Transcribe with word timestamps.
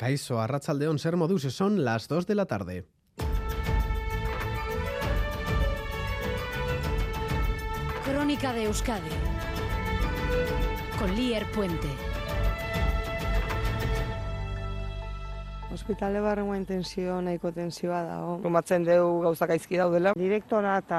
Caiso 0.00 0.40
Arrachaldeón 0.40 0.98
Ser 0.98 1.18
Moduse 1.18 1.50
son 1.50 1.84
las 1.84 2.08
2 2.08 2.26
de 2.26 2.34
la 2.34 2.46
tarde. 2.46 2.86
Crónica 8.06 8.54
de 8.54 8.64
Euskadi 8.64 9.10
con 10.98 11.14
Lier 11.14 11.44
Puente. 11.52 12.09
Hospitale 15.70 16.18
barrengoa 16.18 16.56
intensio 16.58 17.20
nahiko 17.22 17.52
tensioa 17.54 18.00
dago. 18.02 18.32
Kumatzen 18.42 18.82
dugu 18.88 19.20
gauza 19.22 19.46
gaizki 19.46 19.78
daudela. 19.78 20.16
Direktora 20.18 20.72
eta 20.82 20.98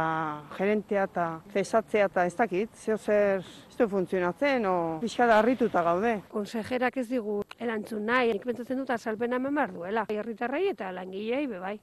gerentea 0.56 1.04
eta 1.10 1.26
cesatzea 1.52 2.08
eta 2.08 2.26
ez 2.30 2.36
dakit, 2.40 2.80
zeo 2.80 2.98
zer 2.98 3.44
ez 3.44 3.78
du 3.78 3.90
funtzionatzen, 3.92 4.66
o 4.72 4.76
pixka 5.04 5.28
da 5.28 5.42
harrituta 5.42 5.84
gaude. 5.84 6.16
Konsejerak 6.32 7.02
ez 7.04 7.08
digu 7.12 7.42
erantzun 7.60 8.08
nahi, 8.08 8.32
nik 8.32 8.48
pentsatzen 8.48 8.80
dut 8.80 8.96
azalpena 8.96 9.42
hemen 9.42 9.60
behar 9.60 9.76
duela. 9.76 10.08
Herritarrei 10.08 10.70
eta 10.72 10.94
langilei 10.96 11.48
bebai. 11.52 11.80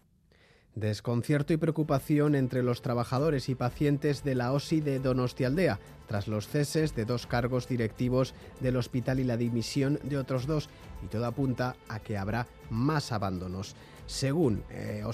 Desconcierto 0.79 1.53
y 1.53 1.57
preocupación 1.57 2.37
entre 2.37 2.63
los 2.63 2.83
trabajadores 2.83 3.49
y 3.49 3.57
pacientes 3.57 4.23
de 4.23 4.37
la 4.37 4.53
OSI 4.53 4.81
de 4.81 5.01
Donostialdea, 5.01 5.81
tras 6.07 6.29
los 6.29 6.47
ceses 6.47 6.95
de 6.95 7.05
dos 7.05 7.27
cargos 7.27 7.67
directivos 7.67 8.33
del 8.61 8.77
hospital 8.77 9.19
y 9.19 9.25
la 9.25 9.37
dimisión 9.37 9.99
de 10.05 10.19
otros 10.19 10.47
dos, 10.47 10.69
y 11.03 11.09
todo 11.09 11.27
apunta 11.27 11.75
a 11.89 11.99
que 11.99 12.17
habrá 12.17 12.47
más 12.71 13.11
abandonos. 13.11 13.75
Según 14.09 14.65
eh, 14.71 15.05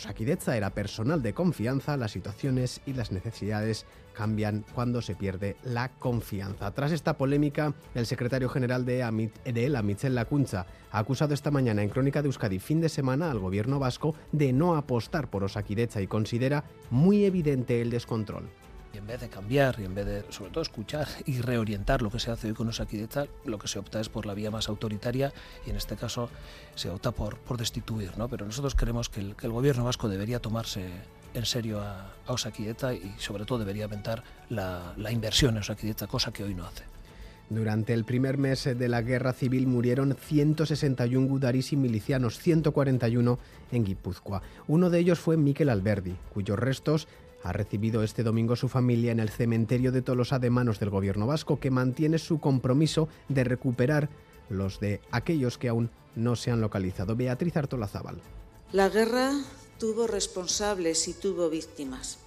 era 0.46 0.70
personal 0.70 1.20
de 1.20 1.34
confianza, 1.34 1.96
las 1.96 2.12
situaciones 2.12 2.80
y 2.86 2.92
las 2.92 3.10
necesidades 3.10 3.86
cambian 4.14 4.64
cuando 4.72 5.02
se 5.02 5.16
pierde 5.16 5.56
la 5.64 5.88
confianza. 5.88 6.70
Tras 6.70 6.92
esta 6.92 7.18
polémica, 7.18 7.74
el 7.96 8.06
secretario 8.06 8.48
general 8.48 8.84
de, 8.84 9.02
Amit, 9.02 9.36
de 9.42 9.66
ELA, 9.66 9.82
Lacunza, 10.10 10.66
ha 10.92 10.98
acusado 11.00 11.34
esta 11.34 11.50
mañana 11.50 11.82
en 11.82 11.88
Crónica 11.88 12.22
de 12.22 12.28
Euskadi 12.28 12.60
fin 12.60 12.80
de 12.80 12.88
semana 12.88 13.32
al 13.32 13.40
gobierno 13.40 13.80
vasco 13.80 14.14
de 14.30 14.52
no 14.52 14.76
apostar 14.76 15.28
por 15.28 15.42
Osakideza 15.42 16.00
y 16.00 16.06
considera 16.06 16.62
muy 16.90 17.24
evidente 17.24 17.80
el 17.82 17.90
descontrol. 17.90 18.48
Y 18.94 18.98
en 18.98 19.08
vez 19.08 19.20
de 19.20 19.28
cambiar 19.28 19.80
y 19.80 19.84
en 19.84 19.94
vez 19.94 20.06
de, 20.06 20.24
sobre 20.30 20.52
todo, 20.52 20.62
escuchar 20.62 21.08
y 21.26 21.40
reorientar 21.40 22.00
lo 22.00 22.10
que 22.10 22.20
se 22.20 22.30
hace 22.30 22.46
hoy 22.46 22.54
con 22.54 22.68
Osakideza, 22.68 23.26
lo 23.44 23.58
que 23.58 23.66
se 23.66 23.80
opta 23.80 24.00
es 24.00 24.08
por 24.08 24.24
la 24.24 24.34
vía 24.34 24.52
más 24.52 24.68
autoritaria 24.68 25.32
y 25.66 25.70
en 25.70 25.76
este 25.76 25.96
caso 25.96 26.30
se 26.76 26.90
opta 26.90 27.10
por, 27.10 27.38
por 27.38 27.58
destituir. 27.58 28.16
¿no? 28.16 28.28
Pero 28.28 28.46
nosotros 28.46 28.76
creemos 28.76 29.08
que 29.08 29.20
el, 29.20 29.34
gobierno 29.50 29.84
vasco 29.84 30.08
debería 30.08 30.38
tomarse 30.38 30.86
en 31.34 31.44
serio 31.44 31.80
a, 31.80 32.12
a 32.26 32.92
y 32.92 33.14
sobre 33.18 33.44
todo 33.44 33.58
debería 33.58 33.84
aumentar 33.84 34.22
la, 34.48 34.94
inversión 35.10 35.56
en 35.56 35.62
Osakideza, 35.62 36.06
cosa 36.06 36.32
que 36.32 36.44
hoy 36.44 36.54
no 36.54 36.64
hace. 36.64 36.84
Durante 37.50 37.92
el 37.92 38.04
primer 38.04 38.38
mes 38.38 38.64
de 38.64 38.88
la 38.88 39.02
guerra 39.02 39.32
civil 39.32 39.66
murieron 39.66 40.16
161 40.18 41.26
gudaris 41.26 41.72
y 41.72 41.76
milicianos, 41.76 42.38
141 42.38 43.38
en 43.72 43.84
Guipúzcoa. 43.84 44.42
Uno 44.66 44.88
de 44.88 45.00
ellos 45.00 45.18
fue 45.18 45.36
Miquel 45.36 45.68
Alberdi, 45.68 46.14
cuyos 46.32 46.58
restos 46.58 47.06
ha 47.44 47.52
recibido 47.52 48.02
este 48.02 48.22
domingo 48.22 48.56
su 48.56 48.68
familia 48.68 49.12
en 49.12 49.20
el 49.20 49.28
cementerio 49.28 49.92
de 49.92 50.00
Tolosa 50.00 50.38
de 50.38 50.48
manos 50.48 50.80
del 50.80 50.88
gobierno 50.88 51.26
vasco, 51.26 51.60
que 51.60 51.70
mantiene 51.70 52.18
su 52.18 52.40
compromiso 52.40 53.08
de 53.28 53.44
recuperar 53.44 54.08
los 54.48 54.80
de 54.80 55.00
aquellos 55.10 55.58
que 55.58 55.68
aún 55.68 55.90
no 56.16 56.36
se 56.36 56.50
han 56.50 56.62
localizado. 56.62 57.14
Beatriz 57.16 57.56
Artolazábal. 57.56 58.16
La 58.72 58.88
guerra 58.88 59.32
tuvo 59.78 60.06
responsables 60.06 61.06
y 61.06 61.12
tuvo 61.12 61.50
víctimas. 61.50 62.18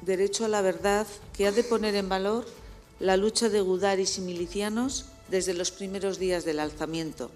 Derecho 0.00 0.46
a 0.46 0.48
la 0.48 0.62
verdad 0.62 1.06
que 1.34 1.46
ha 1.46 1.52
de 1.52 1.62
poner 1.62 1.94
en 1.94 2.08
valor 2.08 2.46
la 2.98 3.18
lucha 3.18 3.50
de 3.50 3.60
gudaris 3.60 4.16
y 4.18 4.22
milicianos 4.22 5.06
desde 5.30 5.52
los 5.52 5.70
primeros 5.70 6.18
días 6.18 6.46
del 6.46 6.60
alzamiento. 6.60 7.30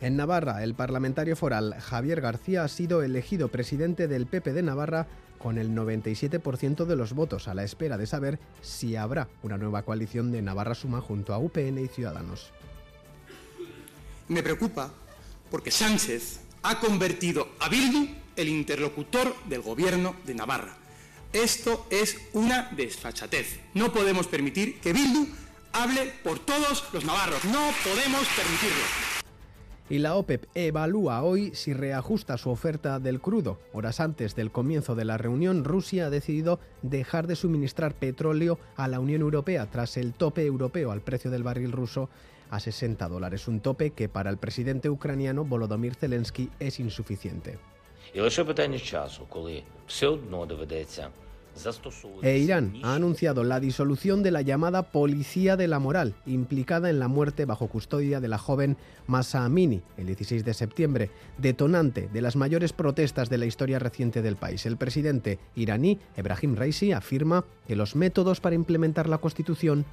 En 0.00 0.16
Navarra, 0.16 0.62
el 0.62 0.74
parlamentario 0.74 1.36
foral 1.36 1.74
Javier 1.78 2.20
García 2.20 2.64
ha 2.64 2.68
sido 2.68 3.02
elegido 3.02 3.48
presidente 3.48 4.08
del 4.08 4.26
PP 4.26 4.52
de 4.52 4.62
Navarra 4.62 5.06
con 5.38 5.58
el 5.58 5.70
97% 5.70 6.84
de 6.84 6.96
los 6.96 7.12
votos, 7.12 7.48
a 7.48 7.54
la 7.54 7.64
espera 7.64 7.96
de 7.96 8.06
saber 8.06 8.38
si 8.62 8.96
habrá 8.96 9.28
una 9.42 9.58
nueva 9.58 9.82
coalición 9.82 10.32
de 10.32 10.42
Navarra 10.42 10.74
Suma 10.74 11.00
junto 11.00 11.34
a 11.34 11.38
UPN 11.38 11.78
y 11.78 11.88
Ciudadanos. 11.88 12.52
Me 14.28 14.42
preocupa 14.42 14.92
porque 15.50 15.70
Sánchez 15.70 16.40
ha 16.62 16.80
convertido 16.80 17.48
a 17.60 17.68
Bildu 17.68 18.08
el 18.34 18.48
interlocutor 18.48 19.34
del 19.44 19.62
gobierno 19.62 20.16
de 20.24 20.34
Navarra. 20.34 20.76
Esto 21.32 21.86
es 21.90 22.16
una 22.32 22.70
desfachatez. 22.76 23.60
No 23.74 23.92
podemos 23.92 24.26
permitir 24.26 24.80
que 24.80 24.92
Bildu 24.92 25.26
hable 25.72 26.12
por 26.24 26.38
todos 26.38 26.84
los 26.92 27.04
navarros. 27.04 27.44
No 27.44 27.70
podemos 27.84 28.26
permitirlo. 28.36 29.15
Y 29.88 29.98
la 29.98 30.16
OPEP 30.16 30.46
evalúa 30.56 31.22
hoy 31.22 31.54
si 31.54 31.72
reajusta 31.72 32.36
su 32.38 32.50
oferta 32.50 32.98
del 32.98 33.20
crudo. 33.20 33.60
Horas 33.72 34.00
antes 34.00 34.34
del 34.34 34.50
comienzo 34.50 34.96
de 34.96 35.04
la 35.04 35.16
reunión, 35.16 35.62
Rusia 35.62 36.06
ha 36.06 36.10
decidido 36.10 36.58
dejar 36.82 37.28
de 37.28 37.36
suministrar 37.36 37.94
petróleo 37.94 38.58
a 38.74 38.88
la 38.88 38.98
Unión 38.98 39.20
Europea 39.20 39.70
tras 39.70 39.96
el 39.96 40.12
tope 40.12 40.44
europeo 40.44 40.90
al 40.90 41.02
precio 41.02 41.30
del 41.30 41.44
barril 41.44 41.70
ruso 41.70 42.08
a 42.50 42.58
60 42.58 43.08
dólares, 43.08 43.46
un 43.46 43.60
tope 43.60 43.90
que 43.90 44.08
para 44.08 44.30
el 44.30 44.38
presidente 44.38 44.90
ucraniano 44.90 45.44
Volodymyr 45.44 45.94
Zelensky 45.94 46.50
es 46.58 46.80
insuficiente. 46.80 47.58
E 52.22 52.38
Irán 52.38 52.74
ha 52.82 52.94
anunciado 52.94 53.44
la 53.44 53.60
disolución 53.60 54.22
de 54.22 54.30
la 54.30 54.42
llamada 54.42 54.90
Policía 54.90 55.56
de 55.56 55.68
la 55.68 55.78
Moral, 55.78 56.14
implicada 56.26 56.90
en 56.90 56.98
la 56.98 57.08
muerte 57.08 57.44
bajo 57.44 57.68
custodia 57.68 58.20
de 58.20 58.28
la 58.28 58.38
joven 58.38 58.76
Masa 59.06 59.44
Amini 59.44 59.82
el 59.96 60.06
16 60.06 60.44
de 60.44 60.54
septiembre, 60.54 61.10
detonante 61.38 62.08
de 62.12 62.20
las 62.20 62.36
mayores 62.36 62.72
protestas 62.72 63.28
de 63.30 63.38
la 63.38 63.46
historia 63.46 63.78
reciente 63.78 64.22
del 64.22 64.36
país. 64.36 64.66
El 64.66 64.76
presidente 64.76 65.38
iraní, 65.54 65.98
Ebrahim 66.16 66.56
Raisi, 66.56 66.92
afirma 66.92 67.44
que 67.66 67.76
los 67.76 67.96
métodos 67.96 68.40
para 68.40 68.54
implementar 68.54 69.08
la 69.08 69.18
Constitución 69.18 69.84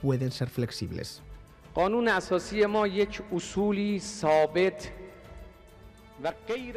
pueden 0.00 0.30
ser 0.30 0.48
flexibles. 0.48 1.22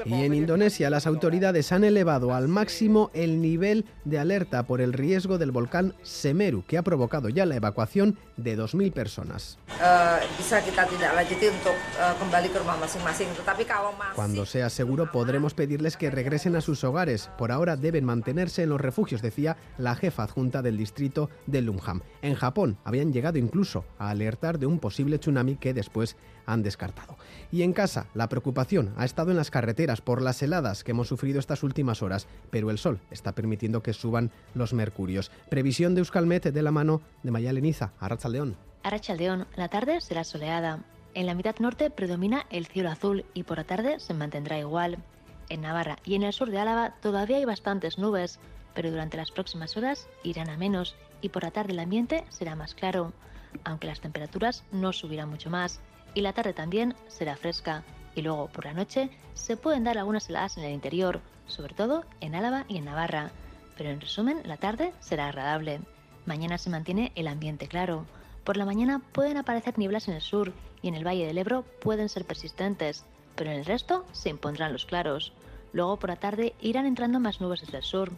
Y 0.06 0.24
en 0.24 0.34
Indonesia 0.34 0.90
las 0.90 1.08
autoridades 1.08 1.72
han 1.72 1.84
elevado 1.84 2.34
al 2.34 2.48
máximo 2.48 3.10
el 3.14 3.42
nivel 3.42 3.86
de 4.06 4.20
alerta 4.20 4.64
por 4.64 4.82
el 4.82 4.94
riesgo 4.94 5.38
del 5.38 5.52
volcán 5.52 5.96
Semeru, 6.04 6.64
que 6.66 6.78
ha 6.78 6.84
provocado 6.84 7.30
ya 7.30 7.46
la 7.46 7.56
evacuación 7.56 8.18
de 8.38 8.58
2.000 8.58 8.92
personas. 8.92 9.58
Cuando 14.16 14.46
sea 14.46 14.70
seguro 14.70 15.12
podremos 15.12 15.54
pedirles 15.54 15.98
que 15.98 16.12
regresen 16.12 16.56
a 16.56 16.62
sus 16.62 16.84
hogares. 16.84 17.30
Por 17.38 17.52
ahora 17.52 17.76
deben 17.78 18.06
mantenerse 18.06 18.64
en 18.64 18.70
los 18.70 18.82
refugios, 18.82 19.22
decía 19.22 19.58
la 19.78 19.96
jefa 19.96 20.24
adjunta 20.24 20.62
del 20.62 20.78
distrito 20.78 21.30
de 21.48 21.62
Lumham. 21.62 22.02
En 22.22 22.36
Japón 22.36 22.78
habían 22.84 23.12
llegado 23.14 23.38
incluso 23.38 23.86
a 23.98 24.10
alertar 24.10 24.60
de 24.60 24.66
un 24.66 24.80
posible 24.80 25.18
tsunami 25.18 25.56
que 25.56 25.74
después 25.74 26.16
han 26.46 26.64
descartado. 26.64 27.18
Y 27.52 27.64
en 27.64 27.74
casa, 27.74 28.08
la 28.14 28.30
preocupación 28.30 28.94
ha 28.98 29.06
estado 29.06 29.32
en 29.32 29.38
las 29.38 29.52
carreteras 29.52 30.02
por 30.02 30.22
las 30.22 30.42
heladas 30.42 30.84
que 30.84 30.92
hemos 30.92 31.08
sufrido 31.08 31.40
estas 31.40 31.64
últimas 31.64 32.02
horas, 32.02 32.28
pero 32.50 32.72
el 32.72 32.78
sol 32.78 33.00
está 33.12 33.34
permitiendo 33.34 33.84
que 33.84 33.94
suban 33.94 34.32
los 34.54 34.74
mercurios. 34.74 35.32
Previsión 35.50 35.96
de 35.96 36.00
Euskalmet 36.00 36.46
de 36.46 36.62
la 36.62 36.72
mano 36.72 37.02
de 37.24 37.32
Mayaleniza, 37.32 37.92
Arrachaldeón. 38.00 38.56
Arrachaldeón, 38.84 39.48
la 39.56 39.68
tarde 39.68 40.02
será 40.02 40.24
soleada. 40.24 40.80
En 41.14 41.26
la 41.26 41.36
mitad 41.36 41.56
norte 41.60 41.90
predomina 41.90 42.46
el 42.50 42.68
cielo 42.68 42.90
azul 42.90 43.26
y 43.34 43.44
por 43.44 43.58
la 43.58 43.66
tarde 43.66 44.00
se 44.00 44.14
mantendrá 44.14 44.58
igual. 44.58 44.98
En 45.50 45.62
Navarra 45.62 45.98
y 46.06 46.16
en 46.16 46.24
el 46.24 46.32
sur 46.32 46.50
de 46.50 46.60
Álava 46.60 46.96
todavía 47.02 47.38
hay 47.38 47.46
bastantes 47.46 47.98
nubes, 47.98 48.40
pero 48.74 48.90
durante 48.90 49.18
las 49.18 49.32
próximas 49.32 49.76
horas 49.76 50.08
irán 50.24 50.50
a 50.50 50.58
menos 50.58 50.96
y 51.22 51.30
por 51.30 51.44
la 51.44 51.52
tarde 51.52 51.74
el 51.74 51.80
ambiente 51.80 52.24
será 52.30 52.56
más 52.56 52.74
claro, 52.74 53.12
aunque 53.66 53.88
las 53.88 54.00
temperaturas 54.00 54.64
no 54.72 54.94
subirán 54.94 55.30
mucho 55.30 55.50
más 55.50 55.82
y 56.14 56.22
la 56.22 56.34
tarde 56.34 56.54
también 56.54 56.96
será 57.08 57.36
fresca. 57.36 57.84
Y 58.16 58.22
luego 58.22 58.48
por 58.48 58.66
la 58.66 58.74
noche 58.74 59.10
se 59.34 59.58
pueden 59.58 59.84
dar 59.84 59.98
algunas 59.98 60.30
heladas 60.30 60.58
en 60.58 60.64
el 60.64 60.74
interior, 60.74 61.22
sobre 61.48 61.74
todo 61.74 62.04
en 62.20 62.36
Álava 62.36 62.66
y 62.68 62.78
en 62.78 62.86
Navarra. 62.86 63.32
Pero 63.78 63.90
en 63.90 64.02
resumen, 64.02 64.42
la 64.46 64.58
tarde 64.58 64.94
será 65.00 65.28
agradable. 65.28 65.80
Mañana 66.26 66.58
se 66.58 66.70
mantiene 66.70 67.12
el 67.16 67.28
ambiente 67.28 67.68
claro. 67.68 68.06
Por 68.44 68.58
la 68.58 68.66
mañana 68.66 69.02
pueden 69.12 69.38
aparecer 69.38 69.78
nieblas 69.78 70.08
en 70.08 70.16
el 70.16 70.22
sur 70.22 70.54
y 70.82 70.88
en 70.88 70.96
el 70.96 71.06
Valle 71.06 71.26
del 71.26 71.38
Ebro 71.38 71.64
pueden 71.82 72.10
ser 72.10 72.26
persistentes, 72.26 73.06
pero 73.36 73.52
en 73.52 73.58
el 73.58 73.66
resto 73.66 74.06
se 74.12 74.30
impondrán 74.30 74.74
los 74.74 74.86
claros. 74.86 75.34
Luego 75.74 75.98
por 75.98 76.10
la 76.10 76.16
tarde 76.18 76.54
irán 76.60 76.86
entrando 76.86 77.20
más 77.20 77.40
nubes 77.40 77.62
desde 77.62 77.78
el 77.78 77.84
sur. 77.84 78.12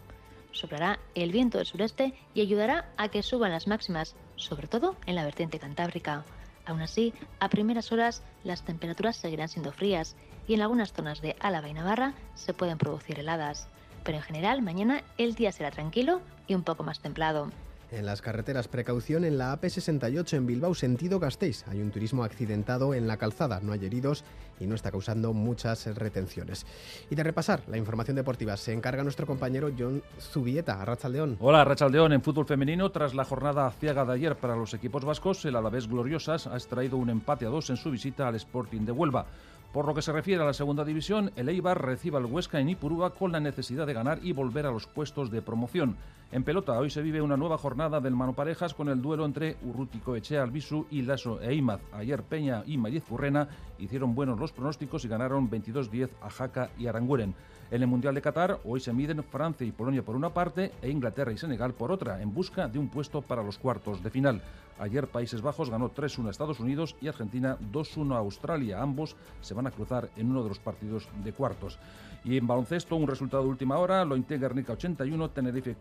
Soplará 0.52 0.98
el 1.14 1.32
viento 1.32 1.58
del 1.58 1.66
sureste 1.66 2.14
y 2.34 2.40
ayudará 2.40 2.88
a 2.96 3.08
que 3.08 3.22
suban 3.22 3.52
las 3.52 3.66
máximas, 3.66 4.14
sobre 4.36 4.68
todo 4.68 4.96
en 5.06 5.14
la 5.14 5.24
vertiente 5.24 5.58
cantábrica. 5.58 6.24
Aún 6.66 6.80
así, 6.80 7.12
a 7.40 7.48
primeras 7.48 7.92
horas 7.92 8.22
las 8.42 8.62
temperaturas 8.62 9.16
seguirán 9.16 9.48
siendo 9.48 9.72
frías 9.72 10.16
y 10.46 10.54
en 10.54 10.62
algunas 10.62 10.92
zonas 10.92 11.20
de 11.20 11.36
Álava 11.40 11.68
y 11.68 11.74
Navarra 11.74 12.14
se 12.34 12.54
pueden 12.54 12.78
producir 12.78 13.18
heladas. 13.18 13.68
Pero 14.04 14.18
en 14.18 14.24
general, 14.24 14.62
mañana 14.62 15.02
el 15.18 15.34
día 15.34 15.52
será 15.52 15.70
tranquilo 15.70 16.20
y 16.46 16.54
un 16.54 16.62
poco 16.62 16.82
más 16.82 17.00
templado. 17.00 17.50
En 17.94 18.06
las 18.06 18.22
carreteras, 18.22 18.66
precaución 18.66 19.24
en 19.24 19.38
la 19.38 19.56
AP68 19.56 20.32
en 20.32 20.46
Bilbao, 20.48 20.74
sentido 20.74 21.20
Gasteiz. 21.20 21.64
Hay 21.68 21.80
un 21.80 21.92
turismo 21.92 22.24
accidentado 22.24 22.92
en 22.92 23.06
la 23.06 23.18
calzada, 23.18 23.60
no 23.62 23.72
hay 23.72 23.86
heridos 23.86 24.24
y 24.58 24.66
no 24.66 24.74
está 24.74 24.90
causando 24.90 25.32
muchas 25.32 25.86
retenciones. 25.94 26.66
Y 27.08 27.14
de 27.14 27.22
repasar 27.22 27.62
la 27.68 27.76
información 27.76 28.16
deportiva 28.16 28.56
se 28.56 28.72
encarga 28.72 29.04
nuestro 29.04 29.28
compañero 29.28 29.70
John 29.78 30.02
Zubieta, 30.18 30.82
Arrachaldeón. 30.82 31.36
Hola, 31.38 31.64
Rachaldeón. 31.64 32.12
En 32.12 32.22
fútbol 32.22 32.46
femenino, 32.46 32.90
tras 32.90 33.14
la 33.14 33.24
jornada 33.24 33.70
ciega 33.70 34.04
de 34.04 34.14
ayer 34.14 34.34
para 34.34 34.56
los 34.56 34.74
equipos 34.74 35.04
vascos, 35.04 35.44
el 35.44 35.54
Alavés 35.54 35.86
Gloriosas 35.86 36.48
ha 36.48 36.54
extraído 36.54 36.96
un 36.96 37.10
empate 37.10 37.46
a 37.46 37.50
dos 37.50 37.70
en 37.70 37.76
su 37.76 37.92
visita 37.92 38.26
al 38.26 38.34
Sporting 38.34 38.86
de 38.86 38.92
Huelva. 38.92 39.26
Por 39.74 39.86
lo 39.86 39.94
que 39.94 40.02
se 40.02 40.12
refiere 40.12 40.40
a 40.40 40.46
la 40.46 40.52
segunda 40.52 40.84
división, 40.84 41.32
el 41.34 41.48
Eibar 41.48 41.84
recibe 41.84 42.16
al 42.16 42.26
Huesca 42.26 42.60
en 42.60 42.68
Ipurúa 42.68 43.12
con 43.12 43.32
la 43.32 43.40
necesidad 43.40 43.88
de 43.88 43.92
ganar 43.92 44.20
y 44.22 44.32
volver 44.32 44.66
a 44.66 44.70
los 44.70 44.86
puestos 44.86 45.32
de 45.32 45.42
promoción. 45.42 45.96
En 46.34 46.42
pelota, 46.42 46.76
hoy 46.76 46.90
se 46.90 47.00
vive 47.00 47.22
una 47.22 47.36
nueva 47.36 47.58
jornada 47.58 48.00
del 48.00 48.16
Mano 48.16 48.32
Parejas 48.32 48.74
con 48.74 48.88
el 48.88 49.00
duelo 49.00 49.24
entre 49.24 49.56
Urrutico 49.62 50.16
Echea 50.16 50.42
Albisu 50.42 50.84
y 50.90 51.02
Lasso 51.02 51.40
e 51.40 51.54
Imaz. 51.54 51.80
Ayer 51.92 52.24
Peña 52.24 52.64
y 52.66 52.76
Mayez 52.76 53.04
Furrena 53.04 53.46
hicieron 53.78 54.16
buenos 54.16 54.40
los 54.40 54.50
pronósticos 54.50 55.04
y 55.04 55.08
ganaron 55.08 55.48
22-10 55.48 56.08
a 56.20 56.30
Jaca 56.30 56.70
y 56.76 56.88
Aranguren. 56.88 57.36
En 57.70 57.82
el 57.82 57.86
Mundial 57.86 58.16
de 58.16 58.22
Qatar, 58.22 58.58
hoy 58.64 58.80
se 58.80 58.92
miden 58.92 59.22
Francia 59.22 59.64
y 59.64 59.70
Polonia 59.70 60.04
por 60.04 60.16
una 60.16 60.34
parte 60.34 60.72
e 60.82 60.90
Inglaterra 60.90 61.30
y 61.30 61.38
Senegal 61.38 61.72
por 61.72 61.92
otra, 61.92 62.20
en 62.20 62.34
busca 62.34 62.66
de 62.66 62.80
un 62.80 62.88
puesto 62.88 63.22
para 63.22 63.44
los 63.44 63.58
cuartos 63.58 64.02
de 64.02 64.10
final. 64.10 64.42
Ayer 64.80 65.06
Países 65.06 65.40
Bajos 65.40 65.70
ganó 65.70 65.94
3-1 65.94 66.26
a 66.26 66.30
Estados 66.30 66.58
Unidos 66.58 66.96
y 67.00 67.06
Argentina 67.06 67.56
2-1 67.72 68.14
a 68.14 68.18
Australia. 68.18 68.82
Ambos 68.82 69.14
se 69.40 69.54
van 69.54 69.68
a 69.68 69.70
cruzar 69.70 70.10
en 70.16 70.30
uno 70.30 70.42
de 70.42 70.48
los 70.48 70.58
partidos 70.58 71.08
de 71.22 71.32
cuartos. 71.32 71.78
Y 72.24 72.38
en 72.38 72.46
baloncesto, 72.46 72.96
un 72.96 73.06
resultado 73.06 73.42
de 73.42 73.50
última 73.50 73.78
hora, 73.78 74.04
lo 74.04 74.16
Guernica 74.16 74.72
81, 74.72 75.30
Tenerife 75.30 75.76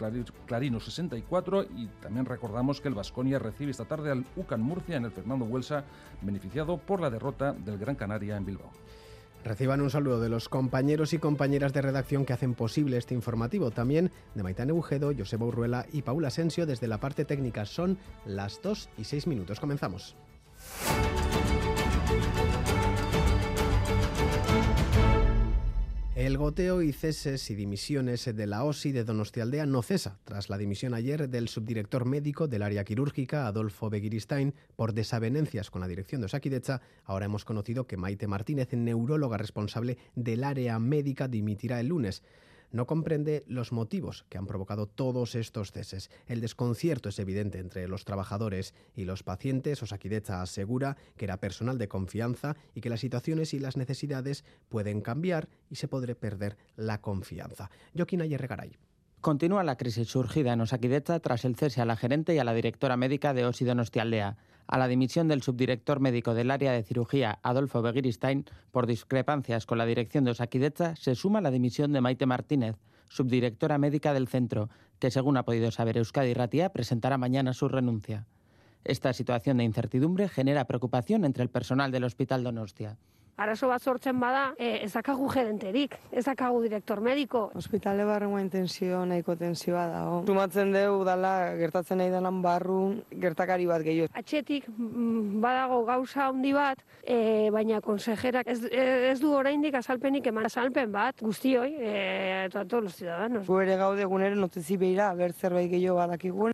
Clarino 0.46 0.80
64 0.80 1.64
y 1.76 1.88
también 2.02 2.26
recordamos 2.26 2.82
que 2.82 2.88
el 2.88 2.94
Vasconia 2.94 3.40
recibe 3.40 3.72
esta 3.72 3.86
tarde 3.86 4.12
al 4.12 4.26
UCAN 4.36 4.62
Murcia 4.62 4.98
en 4.98 5.06
el 5.06 5.12
Fernando 5.12 5.46
Huelsa, 5.46 5.84
beneficiado 6.22 6.78
por 6.78 7.02
la 7.02 7.10
derrota 7.10 7.54
del 7.54 7.78
Gran 7.78 7.96
Canaria 7.96 8.38
en 8.38 8.46
Bilbao. 8.46 8.72
Reciban 9.44 9.82
un 9.82 9.90
saludo 9.90 10.22
de 10.22 10.30
los 10.30 10.48
compañeros 10.48 11.12
y 11.14 11.18
compañeras 11.18 11.74
de 11.74 11.82
redacción 11.82 12.26
que 12.26 12.32
hacen 12.32 12.54
posible 12.54 12.98
este 12.98 13.14
informativo. 13.14 13.72
También 13.72 14.12
de 14.36 14.44
Maitán 14.44 14.70
Bujedo, 14.70 15.12
Joseba 15.18 15.46
Urruela 15.46 15.86
y 15.92 16.02
Paula 16.02 16.30
Asensio 16.30 16.66
desde 16.66 16.88
la 16.88 17.00
parte 17.00 17.26
técnica. 17.26 17.66
Son 17.66 17.98
las 18.26 18.62
2 18.62 18.90
y 18.98 19.04
6 19.04 19.28
minutos. 19.28 19.60
Comenzamos. 19.60 20.16
El 26.24 26.38
goteo 26.38 26.82
y 26.82 26.94
ceses 26.94 27.52
y 27.52 27.56
dimisiones 27.56 28.34
de 28.34 28.48
la 28.48 28.64
OSI 28.64 28.94
de 28.94 29.04
Donostialdea 29.04 29.66
no 29.66 29.82
cesa, 29.82 30.20
tras 30.24 30.50
la 30.50 30.58
dimisión 30.58 30.94
ayer 30.94 31.28
del 31.28 31.50
subdirector 31.50 32.06
médico 32.06 32.48
del 32.48 32.62
área 32.62 32.86
quirúrgica, 32.86 33.46
Adolfo 33.46 33.90
Begiristain, 33.90 34.54
por 34.78 34.94
desavenencias 34.94 35.70
con 35.70 35.82
la 35.82 35.88
dirección 35.90 36.22
de 36.22 36.28
Osakidecha. 36.28 36.80
Ahora 37.04 37.26
hemos 37.26 37.44
conocido 37.44 37.88
que 37.88 37.98
Maite 37.98 38.28
Martínez, 38.28 38.70
neuróloga 38.72 39.38
responsable 39.38 39.98
del 40.16 40.46
área 40.46 40.80
médica, 40.80 41.28
dimitirá 41.28 41.82
el 41.82 41.88
lunes 41.88 42.24
no 42.74 42.86
comprende 42.88 43.46
los 43.48 43.72
motivos 43.72 44.26
que 44.28 44.38
han 44.38 44.48
provocado 44.48 44.88
todos 44.88 45.36
estos 45.36 45.72
ceses. 45.72 46.10
El 46.28 46.42
desconcierto 46.42 47.08
es 47.08 47.20
evidente 47.20 47.60
entre 47.60 47.88
los 47.88 48.04
trabajadores 48.04 48.74
y 48.96 49.06
los 49.06 49.24
pacientes. 49.24 49.82
Osakidecha 49.82 50.42
asegura 50.42 50.98
que 51.16 51.26
era 51.26 51.38
personal 51.38 51.78
de 51.78 51.88
confianza 51.88 52.58
y 52.76 52.82
que 52.82 52.90
las 52.90 53.00
situaciones 53.00 53.54
y 53.54 53.60
las 53.60 53.78
necesidades 53.78 54.44
pueden 54.68 55.00
cambiar 55.00 55.48
y 55.70 55.76
se 55.76 55.88
podrá 55.88 56.16
perder 56.16 56.58
la 56.76 57.00
confianza. 57.00 57.70
Joaquín 57.96 58.22
Ayer 58.22 58.42
Regaray. 58.42 58.76
Continúa 59.22 59.64
la 59.64 59.78
crisis 59.78 60.10
surgida 60.10 60.52
en 60.52 60.60
Osakidecha 60.60 61.20
tras 61.22 61.46
el 61.46 61.56
cese 61.56 61.80
a 61.80 61.86
la 61.86 61.96
gerente 61.96 62.36
y 62.36 62.40
a 62.40 62.44
la 62.44 62.54
directora 62.54 62.98
médica 62.98 63.34
de 63.34 63.46
Osi 63.46 63.64
Donostialdea 63.64 64.36
a 64.68 64.78
la 64.78 64.88
dimisión 64.88 65.28
del 65.28 65.42
subdirector 65.42 66.00
médico 66.00 66.34
del 66.34 66.52
área 66.52 66.72
de 66.72 66.84
cirugía, 66.84 67.40
Adolfo 67.44 67.82
Begiristain, 67.82 68.46
por 68.72 68.88
discrepancias 68.88 69.66
con 69.66 69.78
la 69.78 69.86
dirección 69.86 70.24
de 70.24 70.32
Osakidecha, 70.32 70.96
se 70.96 71.16
suma 71.16 71.42
la 71.42 71.52
dimisión 71.52 71.92
de 71.94 72.02
Maite 72.02 72.26
Martínez, 72.26 72.76
subdirectora 73.10 73.78
médica 73.78 74.14
del 74.14 74.28
centro, 74.28 74.70
que 75.00 75.12
según 75.12 75.38
ha 75.38 75.44
podido 75.44 75.72
saber 75.72 75.98
Euskadi 75.98 76.34
Ratia, 76.34 76.70
presentará 76.70 77.18
mañana 77.18 77.54
su 77.54 77.68
renuncia. 77.68 78.26
Esta 78.84 79.14
situación 79.14 79.58
de 79.58 79.64
incertidumbre 79.64 80.28
genera 80.28 80.66
preocupación 80.66 81.24
entre 81.24 81.44
el 81.44 81.50
personal 81.50 81.92
del 81.92 82.04
Hospital 82.04 82.44
Donostia. 82.44 82.98
Arazo 83.38 83.68
bat 83.68 83.82
sortzen 83.82 84.20
bada, 84.20 84.54
e, 84.58 84.84
ez 84.86 84.92
dakagu 84.94 85.28
gerenterik, 85.32 85.96
ez 86.12 86.24
dakagu 86.26 86.62
direktor 86.64 87.02
mediko. 87.02 87.48
Hospitale 87.58 88.06
barrengoa 88.06 88.42
intensio 88.44 89.04
nahiko 89.10 89.36
tensioa 89.40 89.88
dago. 89.90 90.22
Sumatzen 90.28 90.74
dugu 90.76 91.04
dala 91.08 91.34
gertatzen 91.60 92.02
nahi 92.02 92.14
denan 92.14 92.42
barru 92.46 92.82
gertakari 93.26 93.66
bat 93.70 93.84
gehiago. 93.86 94.14
Atxetik 94.20 94.70
mm, 94.70 95.42
badago 95.44 95.84
gauza 95.90 96.28
handi 96.30 96.54
bat, 96.54 96.84
e, 97.04 97.50
baina 97.54 97.82
konsejerak 97.82 98.48
ez, 98.54 98.60
ez 98.72 99.20
du 99.22 99.34
oraindik 99.34 99.76
azalpenik 99.82 100.28
eman 100.30 100.50
azalpen 100.50 100.92
bat, 100.94 101.22
guztioi, 101.22 101.74
e, 101.74 101.94
eta 102.46 102.66
todos 102.66 102.84
los 102.84 102.96
ciudadanos. 102.96 103.48
Gu 103.48 103.62
ere 103.66 103.78
gaude 103.82 104.06
gunero 104.06 104.38
notizi 104.40 104.78
behira, 104.78 105.14
ber 105.18 105.34
zerbait 105.34 105.72
gehiago 105.72 105.98
badakigun. 106.02 106.53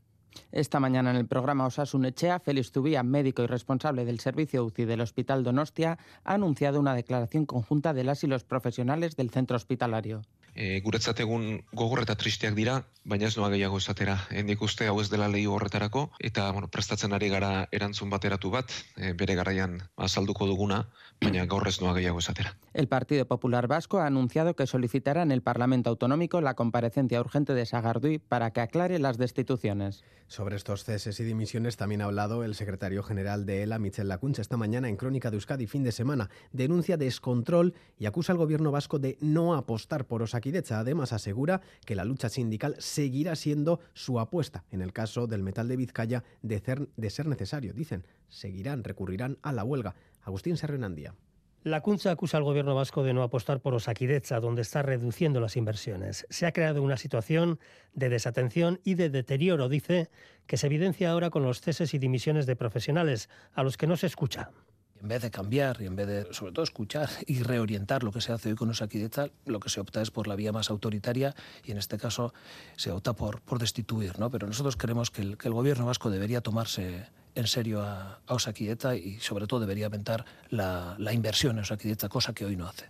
Esta 0.51 0.79
mañana 0.79 1.11
en 1.11 1.17
el 1.17 1.27
programa 1.27 1.65
Osasun 1.65 2.05
Echea, 2.05 2.39
Félix 2.39 2.71
Tubía, 2.71 3.03
médico 3.03 3.43
y 3.43 3.47
responsable 3.47 4.05
del 4.05 4.19
servicio 4.19 4.63
UCI 4.65 4.85
del 4.85 5.01
Hospital 5.01 5.43
Donostia, 5.43 5.97
ha 6.23 6.33
anunciado 6.33 6.79
una 6.79 6.95
declaración 6.95 7.45
conjunta 7.45 7.93
de 7.93 8.03
las 8.03 8.23
y 8.23 8.27
los 8.27 8.43
profesionales 8.43 9.15
del 9.15 9.29
centro 9.29 9.55
hospitalario. 9.55 10.21
E, 10.55 10.79
guretzat 10.81 11.19
egun 11.19 11.61
gogor 11.73 12.01
eta 12.03 12.15
tristeak 12.19 12.55
dira, 12.57 12.83
baina 13.03 13.27
ez 13.27 13.37
noa 13.37 13.49
gehiago 13.49 13.77
esatera. 13.77 14.17
Hendik 14.29 14.61
uste 14.61 14.87
hau 14.87 14.99
ez 15.01 15.09
dela 15.09 15.27
lehi 15.31 15.45
horretarako, 15.47 16.09
eta 16.19 16.51
bueno, 16.51 16.67
prestatzen 16.67 17.13
ari 17.13 17.29
gara 17.29 17.67
erantzun 17.71 18.09
bateratu 18.09 18.51
bat, 18.53 18.73
e, 18.97 19.13
bere 19.13 19.35
garaian 19.35 19.79
azalduko 19.97 20.47
duguna, 20.49 20.83
baina 21.21 21.45
gaur 21.45 21.67
ez 21.67 21.79
noa 21.81 21.93
gehiago 21.97 22.19
esatera. 22.19 22.55
El 22.73 22.87
Partido 22.87 23.25
Popular 23.25 23.67
Vasco 23.67 23.99
ha 23.99 24.05
anunciado 24.05 24.55
que 24.55 24.67
solicitará 24.67 25.23
en 25.23 25.31
el 25.31 25.41
Parlamento 25.41 25.89
Autonómico 25.89 26.41
la 26.41 26.55
comparecencia 26.55 27.19
urgente 27.19 27.53
de 27.53 27.65
Sagarduy 27.65 28.19
para 28.19 28.51
que 28.51 28.61
aclare 28.61 28.99
las 28.99 29.17
destituciones. 29.17 30.03
Sobre 30.27 30.55
estos 30.55 30.83
ceses 30.83 31.19
y 31.19 31.23
dimisiones 31.23 31.75
también 31.75 32.01
ha 32.01 32.05
hablado 32.05 32.43
el 32.43 32.53
secretario 32.53 33.01
general 33.01 33.45
de 33.45 33.63
ELA, 33.63 33.79
Michel 33.79 34.07
Lacuncha, 34.07 34.41
esta 34.43 34.57
mañana 34.57 34.87
en 34.87 34.95
Crónica 34.95 35.31
de 35.31 35.37
Euskadi, 35.37 35.65
fin 35.65 35.83
de 35.83 35.91
semana. 35.91 36.29
Denuncia 36.51 36.97
descontrol 36.97 37.73
y 37.97 38.05
acusa 38.05 38.33
al 38.33 38.37
gobierno 38.37 38.71
vasco 38.71 38.99
de 38.99 39.17
no 39.21 39.55
apostar 39.55 40.05
por 40.05 40.21
Osakidecha. 40.39 40.79
Además, 40.79 41.13
asegura 41.13 41.61
que 41.85 41.95
la 41.95 42.05
lucha 42.05 42.29
sindical 42.29 42.75
seguirá 42.79 43.35
siendo 43.35 43.81
su 43.93 44.19
apuesta 44.19 44.63
en 44.71 44.81
el 44.81 44.93
caso 44.93 45.27
del 45.27 45.43
metal 45.43 45.67
de 45.67 45.75
Vizcaya 45.75 46.23
de 46.41 46.59
ser, 47.09 47.27
necesario. 47.27 47.73
Dicen, 47.73 48.05
seguirán, 48.29 48.83
recurrirán 48.83 49.37
a 49.41 49.51
la 49.51 49.63
huelga. 49.63 49.95
Agustín 50.21 50.55
Serrenandía. 50.57 51.13
La 51.63 51.81
Cuncha 51.81 52.11
acusa 52.11 52.37
al 52.37 52.43
gobierno 52.43 52.73
vasco 52.73 53.03
de 53.03 53.13
no 53.13 53.21
apostar 53.21 53.59
por 53.59 53.73
Osakidecha, 53.73 54.39
donde 54.39 54.61
está 54.61 54.81
reduciendo 54.81 55.41
las 55.41 55.57
inversiones. 55.57 56.25
Se 56.29 56.45
ha 56.45 56.53
creado 56.53 56.81
una 56.81 56.95
situación 56.95 57.59
de 57.93 58.07
desatención 58.07 58.79
y 58.85 58.93
de 58.93 59.09
deterioro, 59.09 59.67
dice, 59.67 60.09
que 60.47 60.55
se 60.55 60.67
evidencia 60.67 61.11
ahora 61.11 61.29
con 61.29 61.43
los 61.43 61.59
ceses 61.59 61.93
y 61.93 61.99
dimisiones 61.99 62.45
de 62.45 62.55
profesionales, 62.55 63.27
a 63.53 63.63
los 63.63 63.75
que 63.75 63.87
no 63.87 63.97
se 63.97 64.07
escucha. 64.07 64.51
En 65.01 65.07
vez 65.07 65.21
de 65.21 65.31
cambiar 65.31 65.81
y 65.81 65.85
en 65.85 65.95
vez 65.95 66.07
de, 66.07 66.33
sobre 66.33 66.51
todo, 66.51 66.63
escuchar 66.63 67.09
y 67.25 67.41
reorientar 67.41 68.03
lo 68.03 68.11
que 68.11 68.19
se 68.19 68.33
hace 68.33 68.49
hoy 68.49 68.55
con 68.55 68.69
Osakidecha, 68.69 69.27
lo 69.45 69.59
que 69.59 69.69
se 69.69 69.79
opta 69.79 70.01
es 70.01 70.11
por 70.11 70.27
la 70.27 70.35
vía 70.35 70.51
más 70.51 70.69
autoritaria 70.69 71.33
y 71.63 71.71
en 71.71 71.77
este 71.77 71.97
caso 71.97 72.33
se 72.75 72.91
opta 72.91 73.13
por, 73.13 73.41
destituir. 73.59 74.19
¿no? 74.19 74.29
Pero 74.29 74.47
nosotros 74.47 74.75
creemos 74.75 75.09
que 75.09 75.21
el, 75.21 75.37
gobierno 75.37 75.85
vasco 75.85 76.09
debería 76.09 76.41
tomarse 76.41 77.05
en 77.35 77.47
serio 77.47 77.81
a, 77.81 78.19
a 78.27 78.95
y 78.95 79.19
sobre 79.19 79.47
todo 79.47 79.61
debería 79.61 79.85
aumentar 79.85 80.25
la, 80.49 80.97
inversión 81.13 81.57
en 81.57 81.63
Osakidecha, 81.63 82.09
cosa 82.09 82.33
que 82.33 82.43
hoy 82.43 82.57
no 82.57 82.67
hace. 82.67 82.87